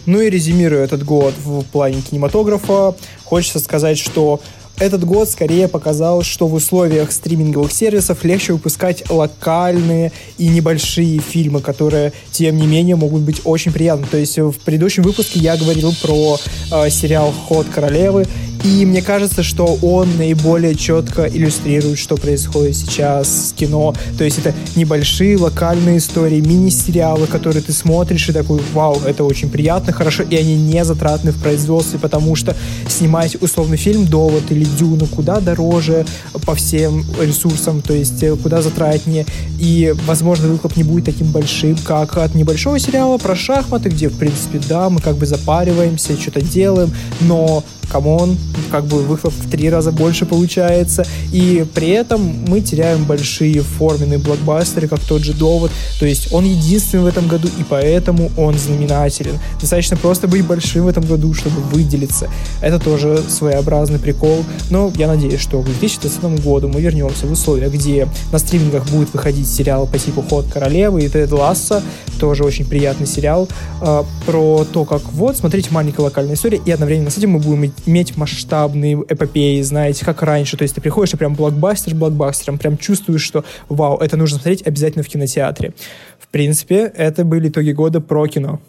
[0.07, 4.41] Ну и резюмируя этот год в плане кинематографа, хочется сказать, что
[4.79, 11.61] этот год скорее показал, что в условиях стриминговых сервисов легче выпускать локальные и небольшие фильмы,
[11.61, 14.07] которые, тем не менее, могут быть очень приятны.
[14.11, 16.39] То есть в предыдущем выпуске я говорил про
[16.73, 18.27] э, сериал «Ход королевы»,
[18.65, 23.95] и мне кажется, что он наиболее четко иллюстрирует, что происходит сейчас с кино.
[24.17, 29.51] То есть это небольшие локальные истории, мини-сериалы, которые ты смотришь и такой, вау, это очень
[29.51, 32.57] приятно, хорошо, и они не затратны в производстве, потому что
[32.89, 36.07] снимать условный фильм «Довод» или «Дюну» куда дороже
[36.47, 39.27] по всем ресурсам, то есть э, куда затратнее,
[39.59, 44.17] и, возможно, выхлоп не будет таким большим, как от небольшого сериала про шахматы, где, в
[44.17, 48.37] принципе, да, мы как бы запариваемся, что-то делаем, но come on,
[48.71, 54.19] как бы выхлоп в три раза больше получается, и при этом мы теряем большие форменные
[54.19, 58.55] блокбастеры, как тот же «Довод», то есть он единственный в этом году, и поэтому он
[58.59, 59.39] знаменателен.
[59.61, 62.29] Достаточно просто быть большим в этом году, чтобы выделиться.
[62.61, 67.69] Это тоже своеобразный прикол, но я надеюсь, что к 2020 году мы вернемся в условия,
[67.69, 71.83] где на стримингах будет выходить сериал по типу «Ход королевы» и «Тед Ласса»,
[72.19, 73.49] тоже очень приятный сериал,
[73.81, 77.72] э, про то, как вот, смотрите, маленькая локальная история, и одновременно с этим мы будем
[77.87, 80.57] иметь масштабные эпопеи, знаете, как раньше.
[80.57, 84.67] То есть ты приходишь и прям блокбастер блокбастером, прям чувствуешь, что вау, это нужно смотреть
[84.67, 85.75] обязательно в кинотеатре.
[86.19, 88.61] В принципе, это были итоги года про кино.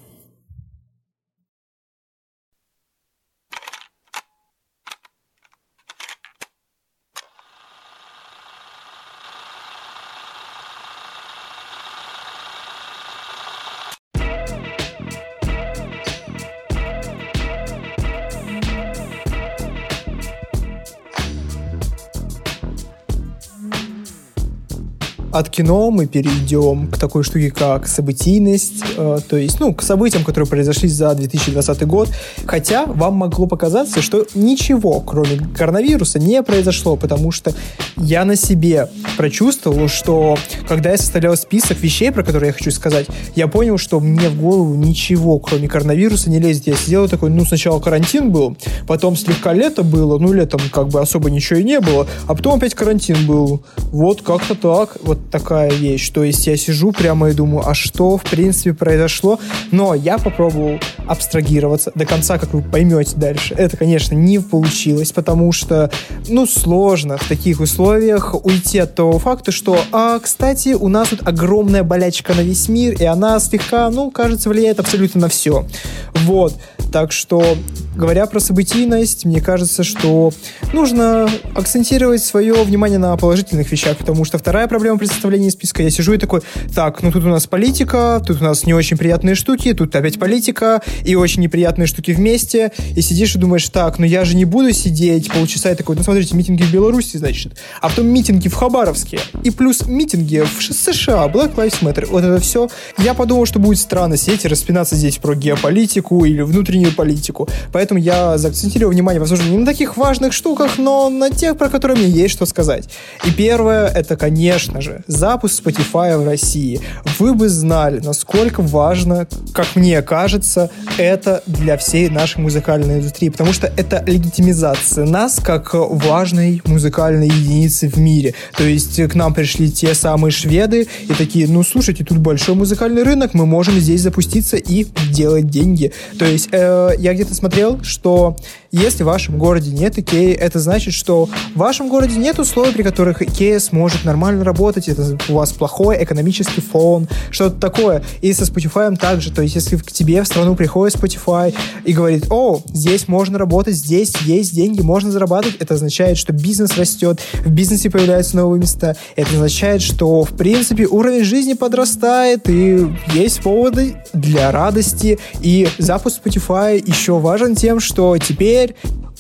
[25.43, 30.23] От кино мы перейдем к такой штуке, как событийность, э, то есть, ну, к событиям,
[30.23, 32.09] которые произошли за 2020 год.
[32.45, 37.53] Хотя вам могло показаться, что ничего, кроме коронавируса, не произошло, потому что
[37.97, 43.07] я на себе прочувствовал, что когда я составлял список вещей, про которые я хочу сказать,
[43.35, 46.67] я понял, что мне в голову ничего, кроме коронавируса, не лезет.
[46.67, 48.55] Я сидел такой, ну, сначала карантин был,
[48.87, 52.55] потом слегка лето было, ну, летом как бы особо ничего и не было, а потом
[52.55, 53.61] опять карантин был.
[53.91, 54.97] Вот как-то так.
[55.03, 56.11] Вот такая вещь.
[56.11, 59.39] То есть я сижу прямо и думаю, а что в принципе произошло?
[59.71, 63.55] Но я попробовал абстрагироваться до конца, как вы поймете дальше.
[63.55, 65.89] Это, конечно, не получилось, потому что,
[66.29, 71.27] ну, сложно в таких условиях уйти от того факта, что, а, кстати, у нас тут
[71.27, 75.65] огромная болячка на весь мир, и она слегка, ну, кажется, влияет абсолютно на все.
[76.13, 76.53] Вот.
[76.93, 77.57] Так что,
[77.95, 80.31] говоря про событийность, мне кажется, что
[80.73, 85.89] нужно акцентировать свое внимание на положительных вещах, потому что вторая проблема при составлении списка, я
[85.89, 86.41] сижу и такой,
[86.75, 90.19] так, ну тут у нас политика, тут у нас не очень приятные штуки, тут опять
[90.19, 94.45] политика, и очень неприятные штуки вместе, и сидишь и думаешь, так, ну я же не
[94.45, 98.53] буду сидеть полчаса и такой, ну смотрите, митинги в Беларуси, значит, а потом митинги в
[98.53, 102.69] Хабаровске, и плюс митинги в США, Black Lives Matter, вот это все.
[102.99, 107.47] Я подумал, что будет странно сидеть и распинаться здесь про геополитику или внутреннюю внутреннюю политику.
[107.71, 111.97] Поэтому я заакцентирую внимание, возможно, не на таких важных штуках, но на тех, про которые
[111.97, 112.89] мне есть что сказать.
[113.25, 116.79] И первое, это, конечно же, запуск Spotify в России.
[117.19, 123.53] Вы бы знали, насколько важно, как мне кажется, это для всей нашей музыкальной индустрии, потому
[123.53, 128.33] что это легитимизация нас как важной музыкальной единицы в мире.
[128.57, 133.03] То есть к нам пришли те самые шведы и такие, ну слушайте, тут большой музыкальный
[133.03, 135.93] рынок, мы можем здесь запуститься и делать деньги.
[136.17, 138.35] То есть э, я где-то смотрел, что
[138.73, 142.81] если в вашем городе нет Икеи, это значит, что в вашем городе нет условий, при
[142.81, 148.03] которых Икея сможет нормально работать, это у вас плохой экономический фон, что-то такое.
[148.21, 151.53] И со Spotify также, то есть если к тебе в страну приходит Spotify
[151.85, 156.75] и говорит, о, здесь можно работать, здесь есть деньги, можно зарабатывать, это означает, что бизнес
[156.75, 162.87] растет, в бизнесе появляются новые места, это означает, что, в принципе, уровень жизни подрастает, и
[163.13, 168.62] есть поводы для радости, и запуск Spotify еще важен тем, что теперь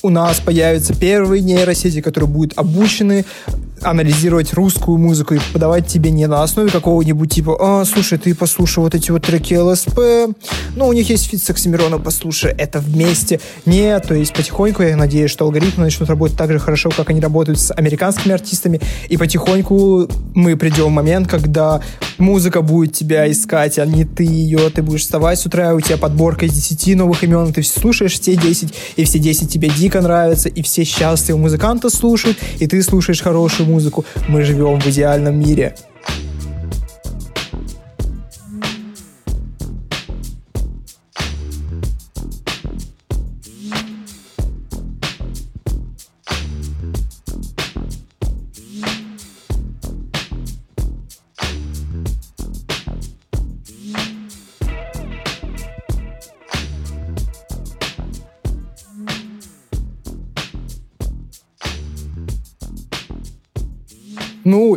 [0.01, 3.25] у нас появятся первые нейросети, которые будут обучены
[3.83, 8.79] анализировать русскую музыку и подавать тебе не на основе какого-нибудь типа, а, слушай, ты послушай
[8.79, 10.35] вот эти вот треки ЛСП,
[10.75, 13.39] ну, у них есть feat с Оксимироном, послушай, это вместе.
[13.65, 17.19] Нет, то есть потихоньку я надеюсь, что алгоритмы начнут работать так же хорошо, как они
[17.19, 21.81] работают с американскими артистами, и потихоньку мы придем в момент, когда
[22.17, 25.97] музыка будет тебя искать, а не ты ее, ты будешь вставать с утра, у тебя
[25.97, 30.49] подборка из 10 новых имен, ты слушаешь все 10, и все 10 тебе дико нравятся,
[30.49, 34.05] и все счастливы музыкантов слушают, и ты слушаешь хорошую музыку.
[34.27, 35.75] Мы живем в идеальном мире.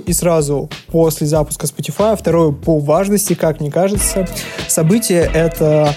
[0.07, 4.27] И сразу после запуска Spotify, второе по важности, как мне кажется,
[4.69, 5.95] событие это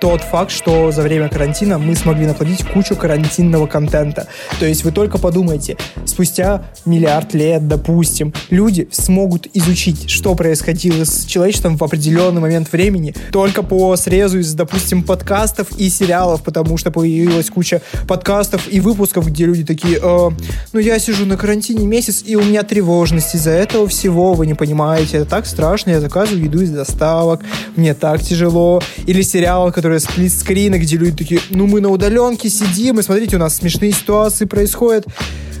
[0.00, 4.26] тот факт, что за время карантина мы смогли наплодить кучу карантинного контента.
[4.58, 11.24] То есть вы только подумайте, спустя миллиард лет, допустим, люди смогут изучить, что происходило с
[11.26, 16.90] человечеством в определенный момент времени только по срезу из, допустим, подкастов и сериалов, потому что
[16.90, 20.30] появилась куча подкастов и выпусков, где люди такие, э,
[20.72, 24.54] ну я сижу на карантине месяц, и у меня тревожность из-за этого всего, вы не
[24.54, 27.42] понимаете, это так страшно, я заказываю еду из доставок,
[27.76, 28.80] мне так тяжело.
[29.06, 33.34] Или сериалы, которые которые сплитскрины, где люди такие, ну мы на удаленке сидим, и смотрите,
[33.34, 35.04] у нас смешные ситуации происходят.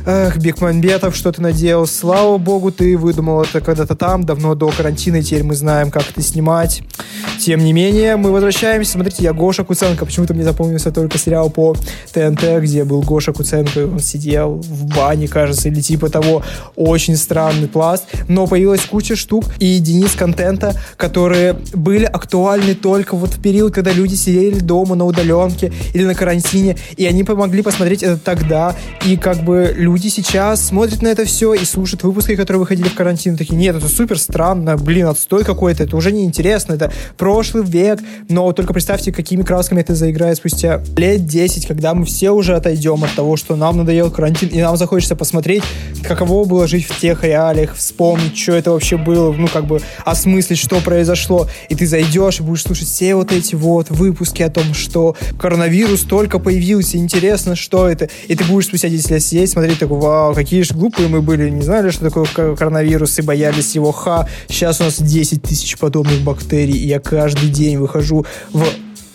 [0.06, 1.86] Эх, Бекмамбетов, что ты наделал?
[1.86, 6.08] Слава богу, ты выдумал это когда-то там, давно до карантина, и теперь мы знаем, как
[6.10, 6.82] это снимать.
[7.38, 8.92] Тем не менее, мы возвращаемся.
[8.92, 10.06] Смотрите, я Гоша Куценко.
[10.06, 11.74] Почему-то мне запомнился только сериал по
[12.12, 16.42] ТНТ, где был Гоша Куценко, он сидел в бане, кажется, или типа того.
[16.76, 18.04] Очень странный пласт.
[18.26, 23.92] Но появилась куча штук и единиц контента, которые были актуальны только вот в период, когда
[23.92, 29.16] люди сидели дома на удаленке или на карантине, и они помогли посмотреть это тогда, и
[29.16, 33.36] как бы люди сейчас смотрят на это все и слушают выпуски, которые выходили в карантин,
[33.36, 38.00] такие, нет, это супер странно, блин, отстой какой-то, это уже не интересно, это прошлый век,
[38.28, 43.02] но только представьте, какими красками это заиграет спустя лет 10, когда мы все уже отойдем
[43.04, 45.62] от того, что нам надоел карантин, и нам захочется посмотреть,
[46.02, 50.58] каково было жить в тех реалиях, вспомнить, что это вообще было, ну, как бы осмыслить,
[50.58, 54.74] что произошло, и ты зайдешь и будешь слушать все вот эти вот выпуски о том,
[54.74, 59.79] что коронавирус только появился, интересно, что это, и ты будешь спустя 10 лет сидеть, смотреть
[59.80, 63.92] такой, вау, какие же глупые мы были, не знали, что такое коронавирус и боялись его,
[63.92, 68.64] ха, сейчас у нас 10 тысяч подобных бактерий, и я каждый день выхожу в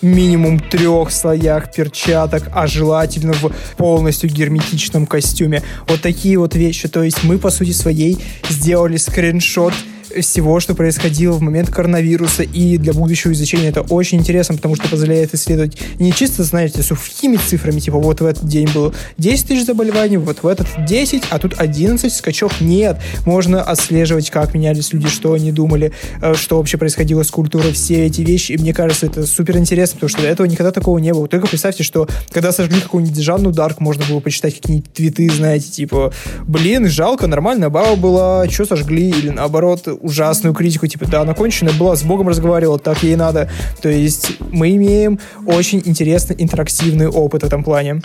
[0.02, 5.64] минимум трех слоях перчаток, а желательно в полностью герметичном костюме.
[5.88, 6.88] Вот такие вот вещи.
[6.88, 9.74] То есть мы, по сути своей, сделали скриншот
[10.22, 14.88] всего, что происходило в момент коронавируса, и для будущего изучения это очень интересно, потому что
[14.88, 19.66] позволяет исследовать не чисто, знаете, сухими цифрами, типа вот в этот день было 10 тысяч
[19.66, 22.98] заболеваний, вот в этот 10, а тут 11, скачок нет.
[23.26, 28.06] Можно отслеживать, как менялись люди, что они думали, э, что вообще происходило с культурой, все
[28.06, 31.14] эти вещи, и мне кажется, это супер интересно, потому что до этого никогда такого не
[31.14, 31.28] было.
[31.28, 36.14] Только представьте, что когда сожгли какую-нибудь Жанну Дарк, можно было почитать какие-нибудь твиты, знаете, типа,
[36.46, 41.74] блин, жалко, нормальная баба была, что сожгли, или наоборот, ужасную критику, типа, да, она конченая
[41.74, 43.50] была, с Богом разговаривала, так ей надо.
[43.82, 48.02] То есть мы имеем очень интересный интерактивный опыт в этом плане.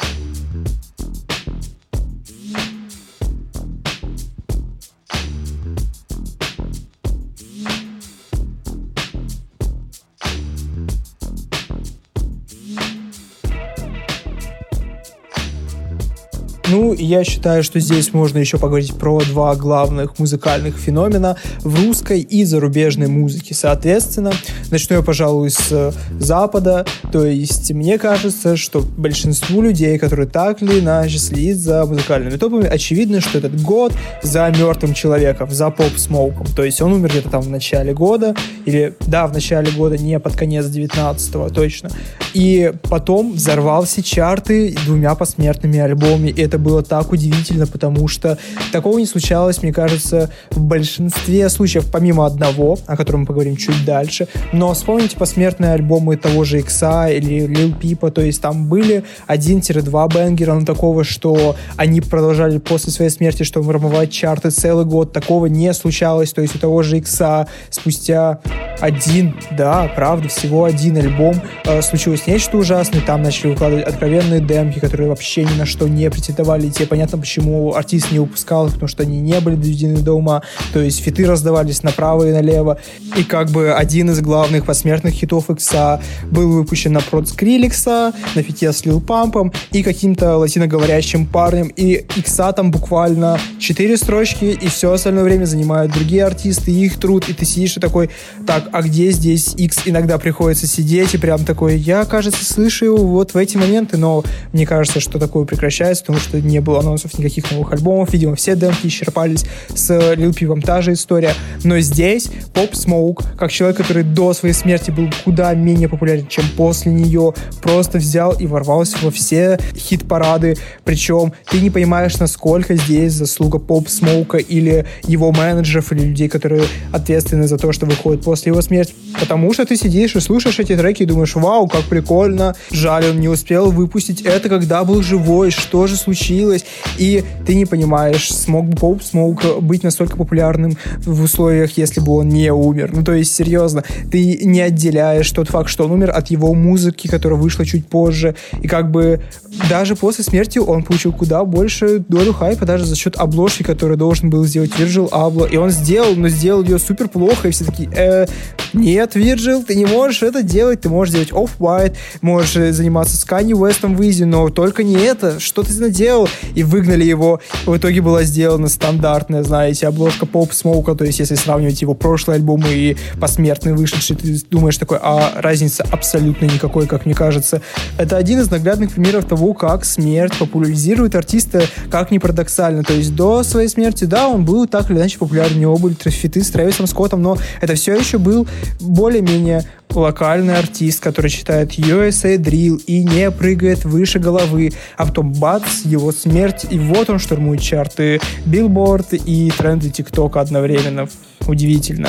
[16.71, 22.21] Ну, я считаю, что здесь можно еще поговорить про два главных музыкальных феномена в русской
[22.21, 23.55] и зарубежной музыке.
[23.55, 24.33] Соответственно,
[24.71, 26.87] начну я, пожалуй, с э, Запада.
[27.13, 32.67] То есть, мне кажется, что большинству людей, которые так или иначе следят за музыкальными топами,
[32.67, 36.47] очевидно, что этот год за мертвым человеком, за поп-смоуком.
[36.55, 40.19] То есть, он умер где-то там в начале года, или, да, в начале года, не
[40.19, 41.91] под конец 19-го, точно.
[42.35, 46.29] И потом взорвал все чарты двумя посмертными альбомами.
[46.29, 48.39] И это было так удивительно, потому что
[48.73, 53.85] такого не случалось, мне кажется, в большинстве случаев, помимо одного, о котором мы поговорим чуть
[53.85, 54.29] дальше.
[54.61, 60.15] Но вспомните посмертные альбомы того же Икса или Lil Пипа, то есть там были 1-2
[60.15, 65.47] бенгера, но такого, что они продолжали после своей смерти, что формировать чарты целый год, такого
[65.47, 68.41] не случалось, то есть у того же Икса спустя
[68.81, 74.79] один, да, правда, всего один альбом э, случилось нечто ужасное, там начали выкладывать откровенные демки,
[74.79, 76.67] которые вообще ни на что не претендовали.
[76.67, 80.43] И тебе понятно, почему артист не выпускал, потому что они не были доведены до ума,
[80.73, 82.79] то есть фиты раздавались направо и налево,
[83.17, 88.43] и как бы один из главных посмертных хитов Икса был выпущен на прод Скриликса, на
[88.43, 94.69] фите с Лил Пампом и каким-то латиноговорящим парнем, и Икса там буквально четыре строчки, и
[94.69, 98.11] все остальное время занимают другие артисты, их труд, и ты сидишь и такой,
[98.47, 99.83] так, а где здесь X?
[99.85, 104.25] Иногда приходится сидеть и прям такой, я, кажется, слышу его вот в эти моменты, но
[104.53, 108.57] мне кажется, что такое прекращается, потому что не было анонсов никаких новых альбомов, видимо, все
[108.57, 111.35] демки исчерпались с Лил Пивом, та же история.
[111.65, 116.45] Но здесь Поп Смоук, как человек, который до своей смерти был куда менее популярен, чем
[116.57, 123.13] после нее, просто взял и ворвался во все хит-парады, причем ты не понимаешь, насколько здесь
[123.13, 128.51] заслуга Поп Смоука или его менеджеров, или людей, которые ответственны за то, что выходит после
[128.51, 128.95] его смерти.
[129.19, 133.21] Потому что ты сидишь и слушаешь эти треки и думаешь, вау, как прикольно, жаль, он
[133.21, 136.65] не успел выпустить это, когда был живой, что же случилось?
[136.99, 142.13] И ты не понимаешь, смог бы Поп Смоук быть настолько популярным в условиях, если бы
[142.13, 142.91] он не умер.
[142.95, 147.07] Ну, то есть, серьезно, ты не отделяешь тот факт, что он умер от его музыки,
[147.09, 148.35] которая вышла чуть позже.
[148.63, 149.21] И как бы
[149.69, 154.31] даже после смерти он получил куда больше долю хайпа, даже за счет обложки, которую должен
[154.31, 155.47] был сделать Вирджил Абло.
[155.47, 158.27] И он сделал, но сделал ее супер плохо, и все такие, э,
[158.73, 163.53] нет, Вирджил, ты не можешь это делать, ты можешь делать Off-White, можешь заниматься с Kanye
[163.53, 166.29] West'ом в Изи, но только не это, что ты наделал?
[166.55, 167.41] И выгнали его.
[167.67, 172.37] В итоге была сделана стандартная, знаете, обложка Поп Смоука, то есть если сравнивать его прошлые
[172.37, 173.73] альбомы и посмертный
[174.11, 177.63] вышедший, ты думаешь такой, а разница абсолютно никакой, как мне кажется.
[177.99, 182.83] Это один из наглядных примеров того, как смерть популяризирует артиста, как не парадоксально.
[182.83, 185.95] То есть до своей смерти, да, он был так или иначе популярен, у него были
[185.95, 188.47] фиты с Трэвисом Скоттом, но это все еще был
[188.81, 195.83] более-менее локальный артист, который читает USA Drill и не прыгает выше головы, а потом бац,
[195.85, 201.09] его смерть, и вот он штурмует чарты Billboard и тренды ТикТока одновременно.
[201.47, 202.09] Удивительно.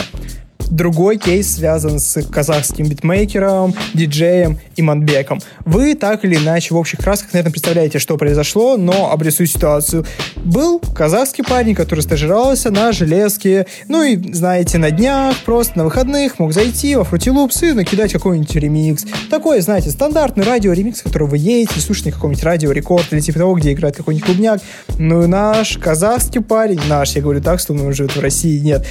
[0.72, 5.42] Другой кейс связан с казахским битмейкером, диджеем и Манбеком.
[5.66, 10.06] Вы так или иначе в общих красках, наверное, представляете, что произошло, но обрисую ситуацию.
[10.38, 16.40] Был казахский парень, который стажировался на железке, ну и, знаете, на днях, просто на выходных
[16.40, 19.06] мог зайти во Fruity и накидать какой-нибудь ремикс.
[19.30, 23.98] Такой, знаете, стандартный радио-ремикс, который вы едете, слушаете какой-нибудь радио-рекорд или типа того, где играет
[23.98, 24.62] какой-нибудь клубняк.
[24.98, 28.88] Ну и наш казахский парень, наш, я говорю так, словно он живет в России, нет,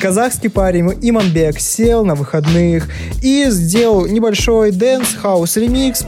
[0.00, 2.90] казахский парень, им Иманбек сел на выходных
[3.22, 6.04] и сделал небольшой dance, хаус ремикс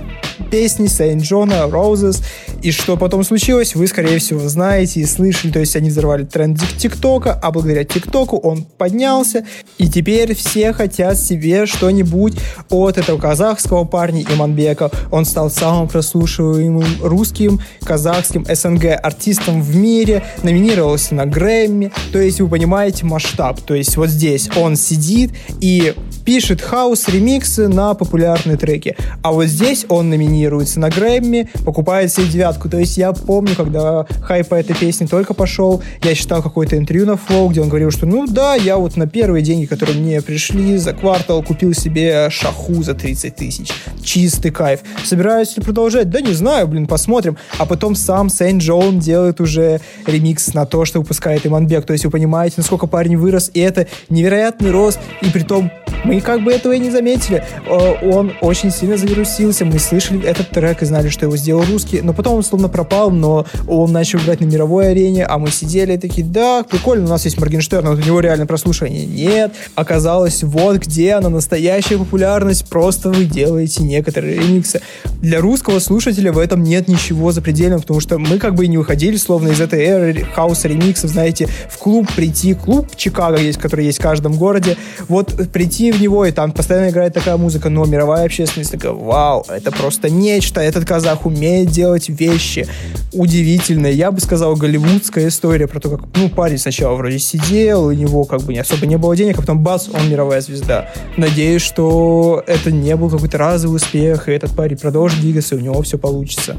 [0.50, 2.22] песни Сейнт Джона, Roses.
[2.62, 5.52] И что потом случилось, вы, скорее всего, знаете и слышали.
[5.52, 9.44] То есть они взорвали тренд ТикТока, а благодаря ТикТоку он поднялся.
[9.78, 12.34] И теперь все хотят себе что-нибудь
[12.70, 14.90] от этого казахского парня Иманбека.
[15.10, 20.24] Он стал самым прослушиваемым русским, казахским, СНГ артистом в мире.
[20.42, 21.92] Номинировался на Грэмми.
[22.12, 23.60] То есть вы понимаете масштаб.
[23.60, 25.94] То есть вот здесь он сидит и
[26.24, 28.96] пишет хаус ремиксы на популярные треки.
[29.22, 32.68] А вот здесь он номинируется на Грэмми, покупает себе девятку.
[32.68, 37.06] То есть я помню, когда хайп по этой песне только пошел, я читал какое-то интервью
[37.06, 40.22] на Flow, где он говорил, что ну да, я вот на первые деньги, которые мне
[40.22, 43.70] пришли за квартал, купил себе шаху за 30 тысяч.
[44.02, 44.80] Чистый кайф.
[45.04, 46.10] Собираюсь ли продолжать?
[46.10, 47.36] Да не знаю, блин, посмотрим.
[47.58, 51.84] А потом сам Сейнт Джон делает уже ремикс на то, что выпускает Иманбек.
[51.84, 55.70] То есть вы понимаете, насколько парень вырос, и это невероятный рост, и при том
[56.04, 57.44] мы как бы этого и не заметили.
[57.66, 62.02] Э, он очень сильно завирусился, мы слышали этот трек и знали, что его сделал русский,
[62.02, 65.94] но потом он словно пропал, но он начал играть на мировой арене, а мы сидели
[65.94, 69.52] и такие, да, прикольно, у нас есть Моргенштерн, но вот у него реально прослушивание нет.
[69.74, 74.80] Оказалось, вот где она, настоящая популярность, просто вы делаете некоторые ремиксы.
[75.20, 78.76] Для русского слушателя в этом нет ничего запредельного, потому что мы как бы и не
[78.76, 83.86] выходили словно из этой эры хаоса ремиксов, знаете, в клуб прийти, клуб Чикаго есть, который
[83.86, 84.76] есть в каждом городе,
[85.08, 89.44] вот прийти в него, и там постоянно играет такая музыка, но мировая общественность такая, вау,
[89.48, 92.66] это просто нечто, этот казах умеет делать вещи
[93.12, 93.94] удивительные.
[93.94, 98.24] Я бы сказал, голливудская история про то, как, ну, парень сначала вроде сидел, у него
[98.24, 100.90] как бы не особо не было денег, а потом бац, он мировая звезда.
[101.16, 105.60] Надеюсь, что это не был какой-то разовый успех, и этот парень продолжит двигаться, и у
[105.60, 106.56] него все получится.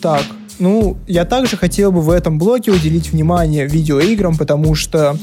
[0.00, 0.24] Так,
[0.58, 5.16] ну, я также хотел бы в этом блоке уделить внимание видеоиграм, потому что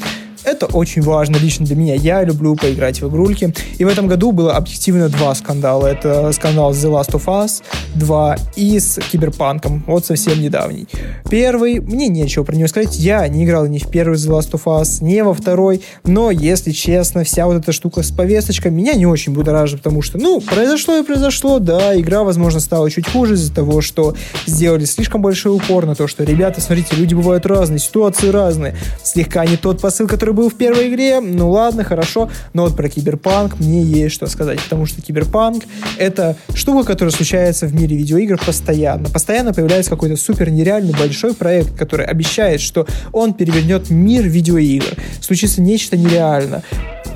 [0.43, 1.95] Это очень важно лично для меня.
[1.95, 3.53] Я люблю поиграть в игрульки.
[3.77, 5.87] И в этом году было объективно два скандала.
[5.87, 7.61] Это скандал с The Last of Us
[7.95, 9.83] 2 и с Киберпанком.
[9.85, 10.87] Вот совсем недавний.
[11.29, 12.97] Первый, мне нечего про него сказать.
[12.97, 15.81] Я не играл ни в первый The Last of Us, ни во второй.
[16.03, 20.17] Но, если честно, вся вот эта штука с повесточкой меня не очень будоражит, потому что,
[20.17, 24.15] ну, произошло и произошло, да, игра, возможно, стала чуть хуже из-за того, что
[24.47, 28.75] сделали слишком большой упор на то, что, ребята, смотрите, люди бывают разные, ситуации разные.
[29.03, 32.89] Слегка не тот посыл, который был в первой игре, ну ладно, хорошо, но вот про
[32.89, 35.63] Киберпанк мне есть что сказать, потому что Киберпанк—
[35.97, 39.09] это штука, которая случается в мире видеоигр постоянно.
[39.09, 44.97] Постоянно появляется какой-то супер нереальный большой проект, который обещает, что он перевернет мир видеоигр.
[45.21, 46.63] Случится нечто нереально.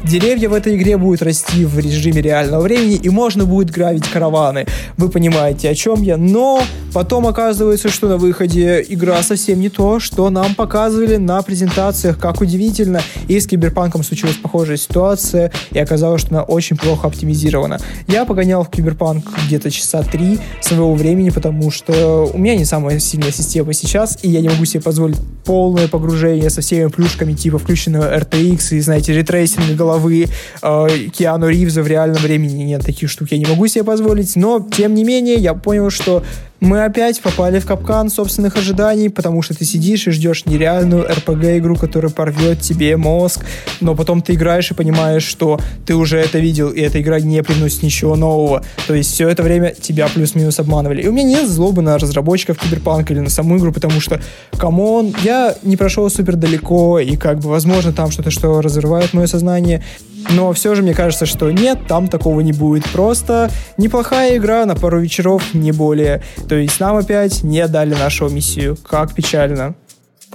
[0.07, 4.67] Деревья в этой игре будут расти в режиме реального времени, и можно будет грабить караваны.
[4.97, 6.15] Вы понимаете, о чем я.
[6.15, 6.61] Но
[6.93, 12.39] потом оказывается, что на выходе игра совсем не то, что нам показывали на презентациях, как
[12.41, 13.01] удивительно.
[13.27, 17.79] И с Киберпанком случилась похожая ситуация, и оказалось, что она очень плохо оптимизирована.
[18.07, 22.99] Я погонял в Киберпанк где-то часа три своего времени, потому что у меня не самая
[22.99, 27.57] сильная система сейчас, и я не могу себе позволить полное погружение со всеми плюшками типа
[27.57, 30.27] включенного RTX и, знаете, рейтрейсинга головы головы
[30.61, 32.63] э, Киану Ривза в реальном времени.
[32.63, 34.35] Нет, таких штук я не могу себе позволить.
[34.35, 36.23] Но, тем не менее, я понял, что
[36.65, 41.75] мы опять попали в капкан собственных ожиданий, потому что ты сидишь и ждешь нереальную RPG-игру,
[41.75, 43.45] которая порвет тебе мозг,
[43.81, 47.41] но потом ты играешь и понимаешь, что ты уже это видел, и эта игра не
[47.43, 48.63] приносит ничего нового.
[48.87, 51.03] То есть все это время тебя плюс-минус обманывали.
[51.03, 54.19] И у меня нет злобы на разработчиков Киберпанка или на саму игру, потому что,
[54.57, 59.13] come on, я не прошел супер далеко, и как бы, возможно, там что-то, что разрывает
[59.13, 59.83] мое сознание,
[60.31, 62.85] но все же мне кажется, что нет, там такого не будет.
[62.89, 66.21] Просто неплохая игра на пару вечеров, не более.
[66.47, 68.77] То есть нам опять не дали нашу миссию.
[68.87, 69.75] Как печально.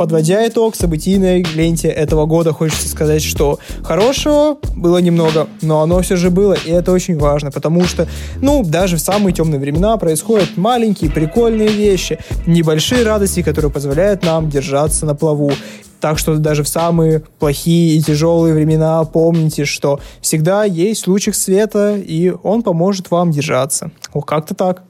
[0.01, 6.16] Подводя итог событийной ленте этого года, хочется сказать, что хорошего было немного, но оно все
[6.16, 8.09] же было, и это очень важно, потому что,
[8.40, 14.48] ну, даже в самые темные времена происходят маленькие, прикольные вещи, небольшие радости, которые позволяют нам
[14.48, 15.53] держаться на плаву.
[16.01, 21.98] Так что даже в самые плохие и тяжелые времена помните, что всегда есть лучик света,
[21.98, 23.90] и он поможет вам держаться.
[24.14, 24.82] О, как-то так.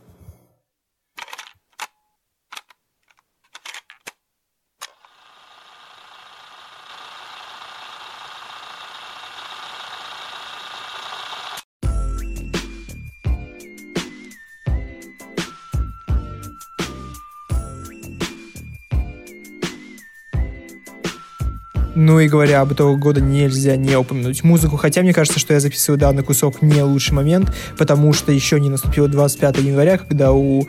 [22.11, 25.61] Ну и говоря об итогах года, нельзя не упомянуть музыку, хотя мне кажется, что я
[25.61, 30.67] записываю данный кусок не лучший момент, потому что еще не наступило 25 января, когда у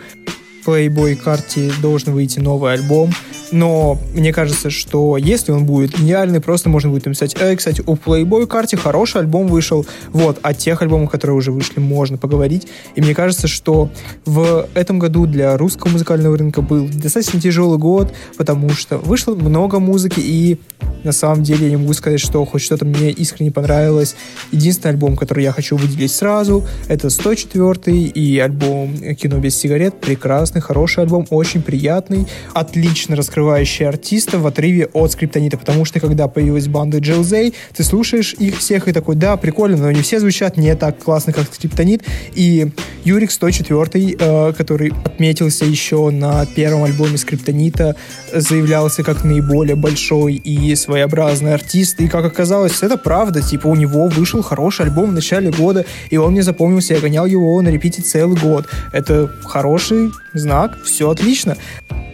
[0.66, 3.12] Playboy карте должен выйти новый альбом,
[3.51, 7.95] но мне кажется, что если он будет гениальный, просто можно будет написать, э, кстати, у
[7.95, 13.01] Playboy карте хороший альбом вышел, вот, о тех альбомах, которые уже вышли, можно поговорить, и
[13.01, 13.89] мне кажется, что
[14.26, 19.80] в этом году для русского музыкального рынка был достаточно тяжелый год, потому что вышло много
[19.80, 20.59] музыки, и
[21.03, 24.16] на самом деле я не могу сказать, что хоть что-то мне искренне понравилось.
[24.51, 29.99] Единственный альбом, который я хочу выделить сразу, это 104 и альбом «Кино без сигарет».
[30.52, 36.28] Прекрасный, хороший альбом, очень приятный, отлично раскрывающий артиста в отрыве от скриптонита, потому что когда
[36.28, 40.58] появилась банда Джилзей, ты слушаешь их всех и такой, да, прикольно, но не все звучат
[40.58, 42.04] не так классно, как скриптонит.
[42.36, 42.72] И
[43.06, 47.95] Юрик 104, э, который отметился еще на первом альбоме скриптонита,
[48.34, 54.08] заявлялся как наиболее большой и своеобразный артист, и как оказалось, это правда, типа у него
[54.08, 58.02] вышел хороший альбом в начале года, и он мне запомнился, я гонял его на репите
[58.02, 58.66] целый год.
[58.91, 61.58] Это хороший знак, все отлично.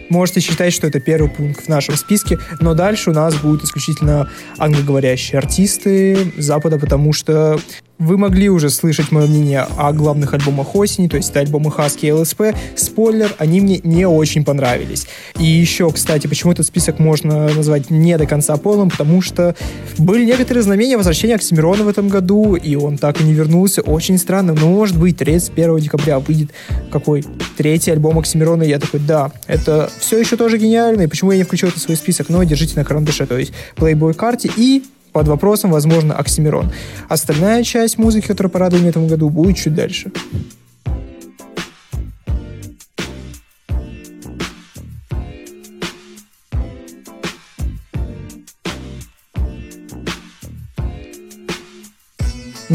[0.08, 4.30] Можете считать, что это первый пункт в нашем списке, но дальше у нас будут исключительно
[4.56, 7.58] англоговорящие артисты Запада, потому что
[7.98, 12.06] вы могли уже слышать мое мнение о главных альбомах осени, то есть это альбомы Хаски
[12.06, 12.42] и ЛСП.
[12.76, 15.06] Спойлер, они мне не очень понравились.
[15.38, 19.56] И еще, кстати, почему этот список можно назвать не до конца полным, потому что
[19.98, 23.82] были некоторые знамения возвращения Оксимирона в этом году, и он так и не вернулся.
[23.82, 26.50] Очень странно, но может быть 31 декабря выйдет
[26.92, 27.24] какой
[27.56, 31.38] третий альбом Оксимирона, и я такой, да, это все еще тоже гениально, и почему я
[31.38, 34.84] не включил это в свой список, но держите на карандаше, то есть Playboy карте и
[35.18, 36.70] под вопросом, возможно, Оксимирон.
[37.08, 40.12] Остальная часть музыки, которая порадовала меня в этом году, будет чуть дальше.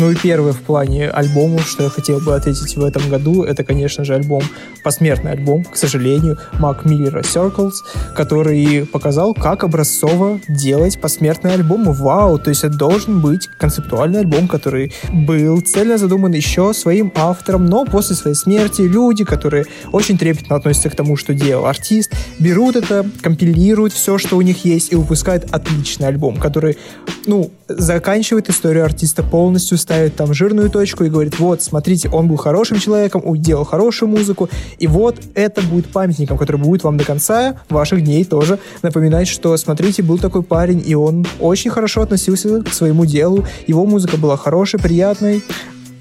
[0.03, 3.63] Ну и первое в плане альбомов, что я хотел бы ответить в этом году, это,
[3.63, 4.43] конечно же, альбом,
[4.83, 7.71] посмертный альбом, к сожалению, Мак Миллера Circles,
[8.13, 11.93] который показал, как образцово делать посмертные альбомы.
[11.93, 17.65] Вау, то есть это должен быть концептуальный альбом, который был цельно задуман еще своим автором,
[17.65, 22.75] но после своей смерти люди, которые очень трепетно относятся к тому, что делал артист, берут
[22.75, 26.77] это, компилируют все, что у них есть, и выпускают отличный альбом, который,
[27.25, 32.35] ну, заканчивает историю артиста полностью, ставит там жирную точку и говорит, вот, смотрите, он был
[32.37, 37.57] хорошим человеком, делал хорошую музыку, и вот это будет памятником, который будет вам до конца
[37.69, 42.73] ваших дней тоже напоминать, что, смотрите, был такой парень, и он очень хорошо относился к
[42.73, 45.43] своему делу, его музыка была хорошей, приятной,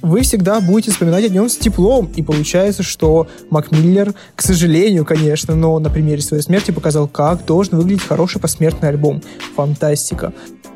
[0.02, 2.10] вы всегда будете вспоминать о нем с теплом.
[2.14, 7.78] И получается, что Макмиллер, к сожалению, конечно, но на примере своей смерти показал, как должен
[7.78, 9.22] выглядеть хороший посмертный альбом.
[9.56, 10.32] Фантастика.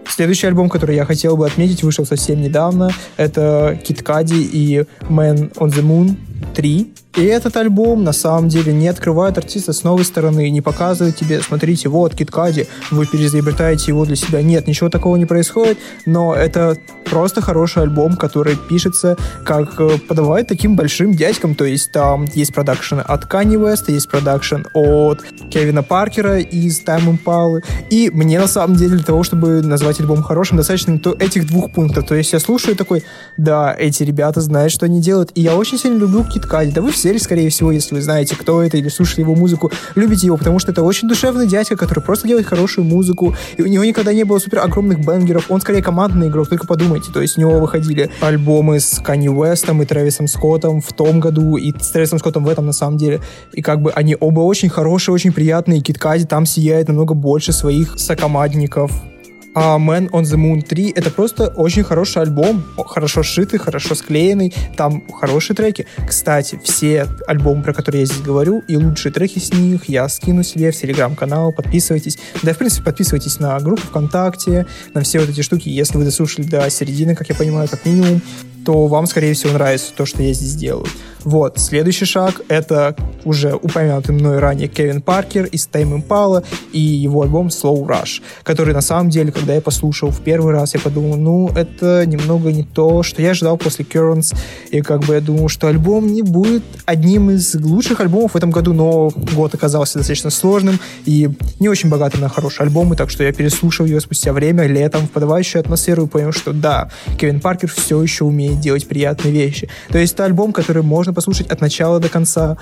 [0.09, 2.91] Следующий альбом, который я хотел бы отметить, вышел совсем недавно.
[3.17, 4.79] Это Kid Cudi и
[5.11, 6.17] Man on the Moon
[6.55, 6.93] 3.
[7.17, 11.41] И этот альбом на самом деле не открывает артиста с новой стороны, не показывает тебе,
[11.41, 14.43] смотрите, вот Kid Cudi, вы переизобретаете его для себя.
[14.43, 20.49] Нет, ничего такого не происходит, но это просто хороший альбом, который пишется как э, подобает
[20.49, 25.83] таким большим дядькам, то есть там есть продакшн от Kanye West, есть продакшн от Кевина
[25.83, 30.57] Паркера из Time Impala, и мне на самом деле для того, чтобы назвать альбом хорошим,
[30.57, 32.07] достаточно то этих двух пунктов.
[32.07, 33.05] То есть я слушаю такой,
[33.37, 36.91] да, эти ребята знают, что они делают, и я очень сильно люблю Киткади, да вы
[36.91, 40.37] все Сель, скорее всего, если вы знаете, кто это, или слушали его музыку, любите его,
[40.37, 44.13] потому что это очень душевный дядька, который просто делает хорошую музыку, и у него никогда
[44.13, 47.61] не было супер огромных бенгеров, он скорее командный игрок, только подумайте, то есть у него
[47.61, 52.45] выходили альбомы с Канни Уэстом и Трэвисом Скоттом в том году, и с Трэвисом Скоттом
[52.45, 53.21] в этом, на самом деле,
[53.53, 57.53] и как бы они оба очень хорошие, очень приятные, Кит Кади там сияет намного больше
[57.53, 58.91] своих сокомандников,
[59.57, 64.53] а Man on the Moon 3 это просто очень хороший альбом, хорошо сшитый, хорошо склеенный,
[64.77, 65.87] там хорошие треки.
[66.07, 70.43] Кстати, все альбомы, про которые я здесь говорю, и лучшие треки с них я скину
[70.43, 72.19] себе в телеграм-канал, подписывайтесь.
[72.43, 76.45] Да, в принципе, подписывайтесь на группу ВКонтакте, на все вот эти штуки, если вы дослушали
[76.45, 78.21] до середины, как я понимаю, как минимум,
[78.67, 80.87] то вам, скорее всего, нравится то, что я здесь делаю.
[81.27, 87.23] Вот, следующий шаг— это уже упомянутый мной ранее Кевин Паркер из Time Impala и его
[87.23, 91.17] альбом Slow Rush, который на самом деле, когда я послушал в первый раз, я подумал,
[91.17, 94.37] ну, это немного не то, что я ожидал после Currents,
[94.71, 98.53] и как бы я думал, что альбом не будет одним из лучших альбомов в этом
[98.53, 103.25] году, но год оказался достаточно сложным и не очень богатым на хорошие альбомы, так что
[103.25, 107.69] я переслушал ее спустя время, летом, в подавающую атмосферу, и понял, что да, Кевин Паркер
[107.69, 109.69] все еще умеет делать приятные вещи.
[109.89, 112.57] То есть это альбом, который можно послушать от начала до конца,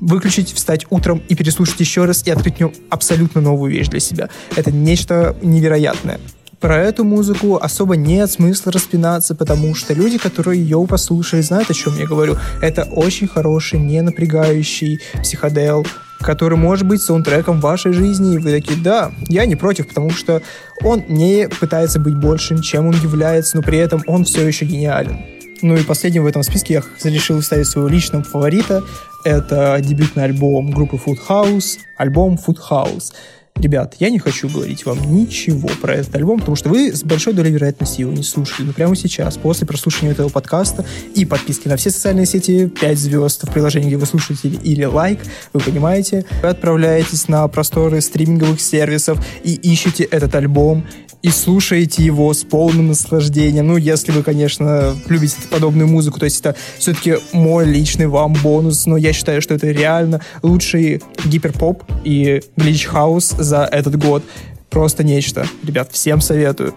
[0.00, 4.00] выключить, встать утром и переслушать еще раз и открыть в нем абсолютно новую вещь для
[4.00, 4.30] себя.
[4.56, 6.18] Это нечто невероятное.
[6.60, 11.74] Про эту музыку особо нет смысла распинаться, потому что люди, которые ее послушали, знают, о
[11.74, 12.36] чем я говорю.
[12.60, 15.86] Это очень хороший, не напрягающий психодел,
[16.18, 20.42] который может быть саундтреком вашей жизни, и вы такие, да, я не против, потому что
[20.82, 25.37] он не пытается быть большим, чем он является, но при этом он все еще гениален.
[25.60, 28.84] Ну и последним в этом списке я решил вставить своего личного фаворита.
[29.24, 33.12] Это дебютный альбом группы Food House, альбом Food House.
[33.56, 37.32] Ребят, я не хочу говорить вам ничего про этот альбом, потому что вы с большой
[37.32, 38.68] долей вероятности его не слушали.
[38.68, 40.84] Но прямо сейчас, после прослушивания этого подкаста
[41.16, 45.18] и подписки на все социальные сети, 5 звезд в приложении, где вы слушаете, или лайк,
[45.52, 50.86] вы понимаете, вы отправляетесь на просторы стриминговых сервисов и ищете этот альбом,
[51.22, 53.66] и слушаете его с полным наслаждением.
[53.66, 58.86] Ну, если вы, конечно, любите подобную музыку, то есть это все-таки мой личный вам бонус,
[58.86, 64.22] но я считаю, что это реально лучший гиперпоп и глич хаус за этот год.
[64.70, 65.46] Просто нечто.
[65.64, 66.74] Ребят, всем советую.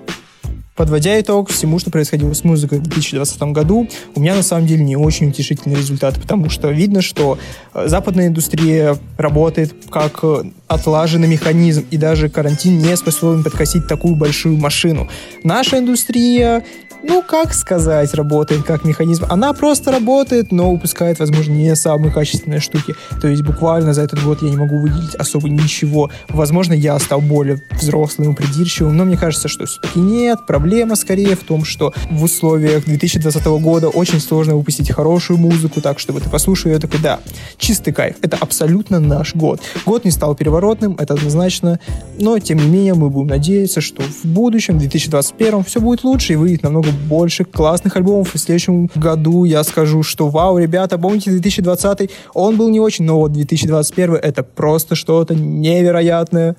[0.82, 4.84] Подводя итог всему, что происходило с музыкой в 2020 году, у меня на самом деле
[4.84, 7.38] не очень утешительный результат, потому что видно, что
[7.76, 14.16] э, западная индустрия работает как э, отлаженный механизм, и даже карантин не способен подкосить такую
[14.16, 15.08] большую машину.
[15.44, 16.64] Наша индустрия
[17.04, 19.26] ну, как сказать, работает как механизм.
[19.30, 22.94] Она просто работает, но выпускает, возможно, не самые качественные штуки.
[23.22, 26.10] То есть буквально за этот год я не могу выделить особо ничего.
[26.30, 30.40] Возможно, я стал более взрослым и придирчивым, но мне кажется, что все-таки нет.
[30.46, 36.00] Проблема скорее в том, что в условиях 2020 года очень сложно выпустить хорошую музыку так,
[36.00, 37.20] чтобы ты послушал ее такой, да,
[37.58, 38.16] чистый кайф.
[38.22, 39.62] Это абсолютно наш год.
[39.86, 41.80] Год не стал переворотным, это однозначно,
[42.20, 46.34] но тем не менее мы будем надеяться, что в будущем, в 2021, все будет лучше
[46.34, 48.34] и выйдет намного больше классных альбомов.
[48.34, 53.20] В следующем году я скажу, что вау, ребята, помните 2020 он был не очень, но
[53.20, 56.56] вот 2021 это просто что-то невероятное.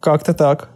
[0.00, 0.70] Как-то так.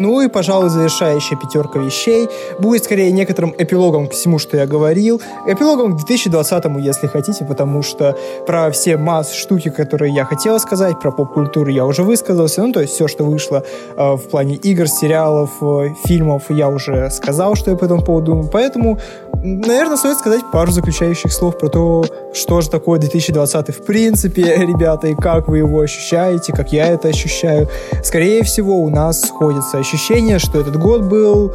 [0.00, 2.28] Ну и, пожалуй, завершающая пятерка вещей
[2.58, 5.20] будет скорее некоторым эпилогом к всему, что я говорил.
[5.46, 11.00] Эпилогом к 2020-му, если хотите, потому что про все масс штуки, которые я хотел сказать,
[11.00, 12.62] про поп-культуру я уже высказался.
[12.62, 13.64] Ну, то есть все, что вышло
[13.96, 18.26] э, в плане игр, сериалов, э, фильмов, я уже сказал, что я по этому поводу
[18.26, 18.50] думаю.
[18.52, 18.98] Поэтому,
[19.42, 25.08] наверное, стоит сказать пару заключающих слов про то, что же такое 2020 в принципе, ребята,
[25.08, 27.68] и как вы его ощущаете, как я это ощущаю.
[28.02, 31.54] Скорее всего, у нас сходится ощущение, что этот год был,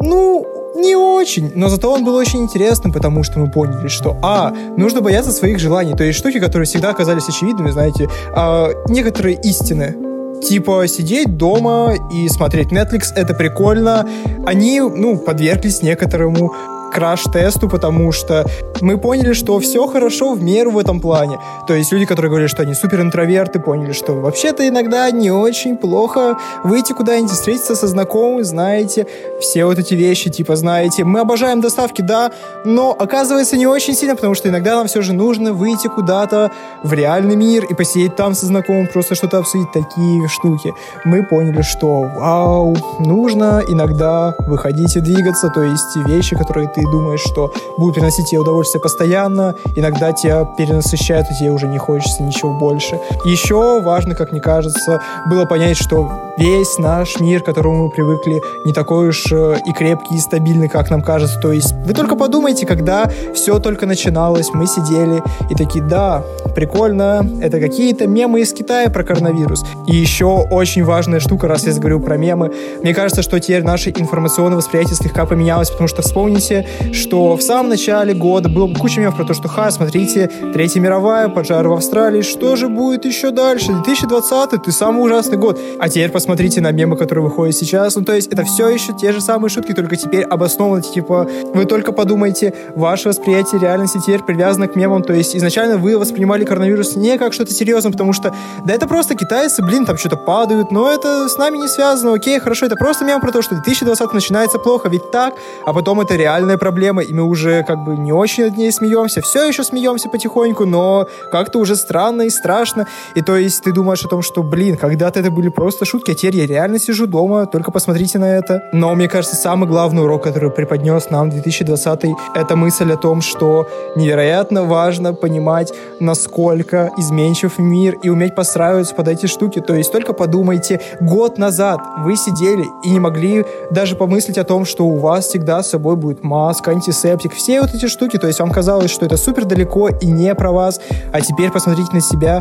[0.00, 4.52] ну, не очень, но зато он был очень интересным, потому что мы поняли, что, а,
[4.76, 9.96] нужно бояться своих желаний, то есть штуки, которые всегда оказались очевидными, знаете, а, некоторые истины,
[10.42, 14.08] типа сидеть дома и смотреть Netflix, это прикольно.
[14.46, 16.54] Они, ну, подверглись некоторому
[16.90, 18.44] краш-тесту, потому что
[18.80, 21.38] мы поняли, что все хорошо в меру в этом плане.
[21.66, 25.76] То есть люди, которые говорили, что они супер интроверты, поняли, что вообще-то иногда не очень
[25.76, 29.06] плохо выйти куда-нибудь, встретиться со знакомыми, знаете,
[29.40, 32.30] все вот эти вещи, типа, знаете, мы обожаем доставки, да,
[32.64, 36.50] но оказывается не очень сильно, потому что иногда нам все же нужно выйти куда-то
[36.82, 40.72] в реальный мир и посидеть там со знакомым, просто что-то обсудить, такие штуки.
[41.04, 46.90] Мы поняли, что вау, нужно иногда выходить и двигаться, то есть вещи, которые ты ты
[46.90, 52.22] думаешь, что будут приносить тебе удовольствие постоянно, иногда тебя перенасыщают, и тебе уже не хочется
[52.22, 52.98] ничего больше.
[53.24, 58.40] Еще важно, как мне кажется, было понять, что весь наш мир, к которому мы привыкли,
[58.64, 61.38] не такой уж э, и крепкий, и стабильный, как нам кажется.
[61.38, 66.24] То есть вы только подумайте, когда все только начиналось, мы сидели и такие, да,
[66.54, 69.64] прикольно, это какие-то мемы из Китая про коронавирус.
[69.86, 72.52] И еще очень важная штука, раз я говорю про мемы,
[72.82, 77.70] мне кажется, что теперь наше информационное восприятие слегка поменялось, потому что вспомните, что в самом
[77.70, 82.22] начале года было куча мемов про то, что, ха, смотрите, Третья мировая, пожар в Австралии,
[82.22, 83.72] что же будет еще дальше?
[83.72, 85.58] 2020 ты самый ужасный год.
[85.78, 87.96] А теперь посмотрите на мемы, которые выходят сейчас.
[87.96, 91.64] Ну, то есть это все еще те же самые шутки, только теперь обоснованы, типа, вы
[91.64, 96.96] только подумайте, ваше восприятие реальности теперь привязано к мемам, то есть изначально вы воспринимали коронавирус
[96.96, 100.90] не как что-то серьезное, потому что, да это просто китайцы, блин, там что-то падают, но
[100.90, 104.58] это с нами не связано, окей, хорошо, это просто мем про то, что 2020 начинается
[104.58, 108.44] плохо, ведь так, а потом это реальная проблема, и мы уже как бы не очень
[108.44, 112.86] над ней смеемся, все еще смеемся потихоньку, но как-то уже странно и страшно.
[113.14, 116.14] И то есть ты думаешь о том, что, блин, когда-то это были просто шутки, а
[116.14, 118.62] теперь я реально сижу дома, только посмотрите на это.
[118.72, 123.66] Но мне кажется, самый главный урок, который преподнес нам 2020 это мысль о том, что
[123.96, 129.60] невероятно важно понимать, насколько изменчив мир и уметь подстраиваться под эти штуки.
[129.60, 134.64] То есть только подумайте, год назад вы сидели и не могли даже помыслить о том,
[134.64, 138.26] что у вас всегда с собой будет маска, маска, антисептик, все вот эти штуки, то
[138.26, 140.80] есть вам казалось, что это супер далеко и не про вас,
[141.12, 142.40] а теперь посмотрите на себя,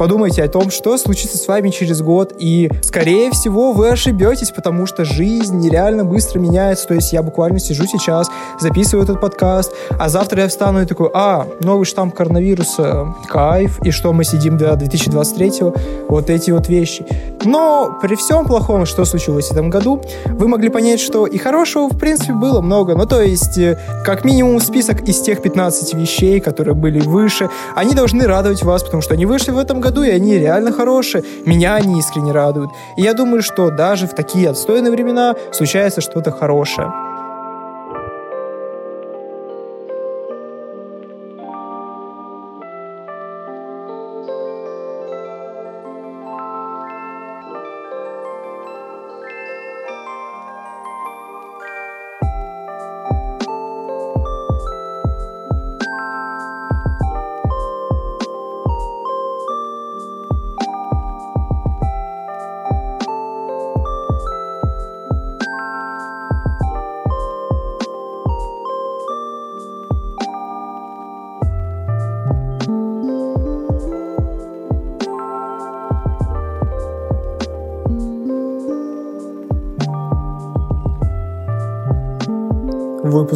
[0.00, 4.86] подумайте о том, что случится с вами через год, и, скорее всего, вы ошибетесь, потому
[4.86, 10.08] что жизнь нереально быстро меняется, то есть я буквально сижу сейчас, записываю этот подкаст, а
[10.08, 14.74] завтра я встану и такой, а, новый штамм коронавируса, кайф, и что мы сидим до
[14.74, 15.74] 2023
[16.08, 17.04] вот эти вот вещи.
[17.44, 21.88] Но при всем плохом, что случилось в этом году, вы могли понять, что и хорошего,
[21.88, 26.40] в принципе, было много, ну, то есть, э, как минимум, список из тех 15 вещей,
[26.40, 30.02] которые были выше, они должны радовать вас, потому что они вышли в этом году, году,
[30.02, 31.24] и они реально хорошие.
[31.44, 32.70] Меня они искренне радуют.
[32.96, 37.09] И я думаю, что даже в такие отстойные времена случается что-то хорошее.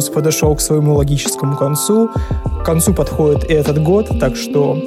[0.05, 2.09] Выпуск подошел к своему логическому концу.
[2.61, 4.77] К концу подходит и этот год, так что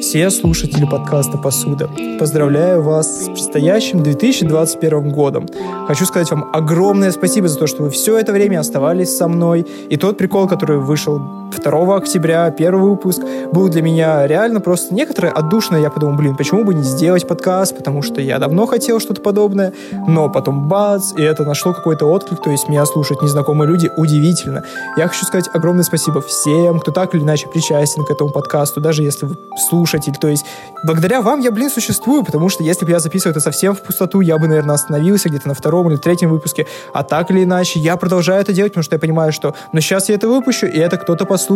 [0.00, 1.88] все слушатели подкаста «Посуда».
[2.18, 5.46] Поздравляю вас с предстоящим 2021 годом.
[5.86, 9.66] Хочу сказать вам огромное спасибо за то, что вы все это время оставались со мной.
[9.90, 11.20] И тот прикол, который вышел
[11.64, 15.76] 2 октября, первый выпуск, был для меня реально просто некоторые отдушно.
[15.76, 19.72] Я подумал, блин, почему бы не сделать подкаст, потому что я давно хотел что-то подобное,
[20.06, 24.64] но потом бац, и это нашло какой-то отклик, то есть меня слушают незнакомые люди, удивительно.
[24.96, 29.02] Я хочу сказать огромное спасибо всем, кто так или иначе причастен к этому подкасту, даже
[29.02, 30.44] если вы слушатель, то есть
[30.82, 34.20] благодаря вам я, блин, существую, потому что если бы я записывал это совсем в пустоту,
[34.20, 37.96] я бы, наверное, остановился где-то на втором или третьем выпуске, а так или иначе я
[37.96, 40.98] продолжаю это делать, потому что я понимаю, что ну сейчас я это выпущу, и это
[40.98, 41.53] кто-то послушает,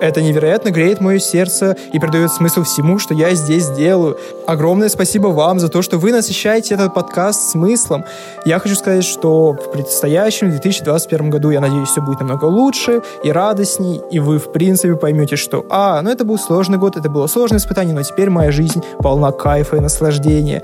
[0.00, 4.16] это невероятно греет мое сердце и придает смысл всему, что я здесь делаю.
[4.46, 8.04] Огромное спасибо вам за то, что вы насыщаете этот подкаст смыслом.
[8.44, 13.30] Я хочу сказать, что в предстоящем 2021 году, я надеюсь, все будет намного лучше и
[13.30, 17.26] радостней, и вы, в принципе, поймете, что, а, ну это был сложный год, это было
[17.26, 20.62] сложное испытание, но теперь моя жизнь полна кайфа и наслаждения.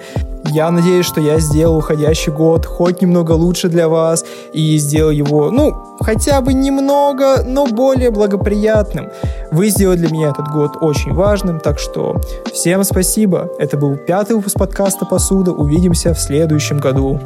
[0.53, 5.51] Я надеюсь, что я сделал уходящий год хоть немного лучше для вас и сделал его,
[5.51, 8.11] ну, хотя бы немного, но более
[8.71, 9.11] благоприятным.
[9.51, 12.21] Вы сделали для меня этот год очень важным, так что
[12.53, 13.49] всем спасибо.
[13.59, 15.53] Это был пятый выпуск подкаста «Посуда».
[15.53, 17.21] Увидимся в следующем году.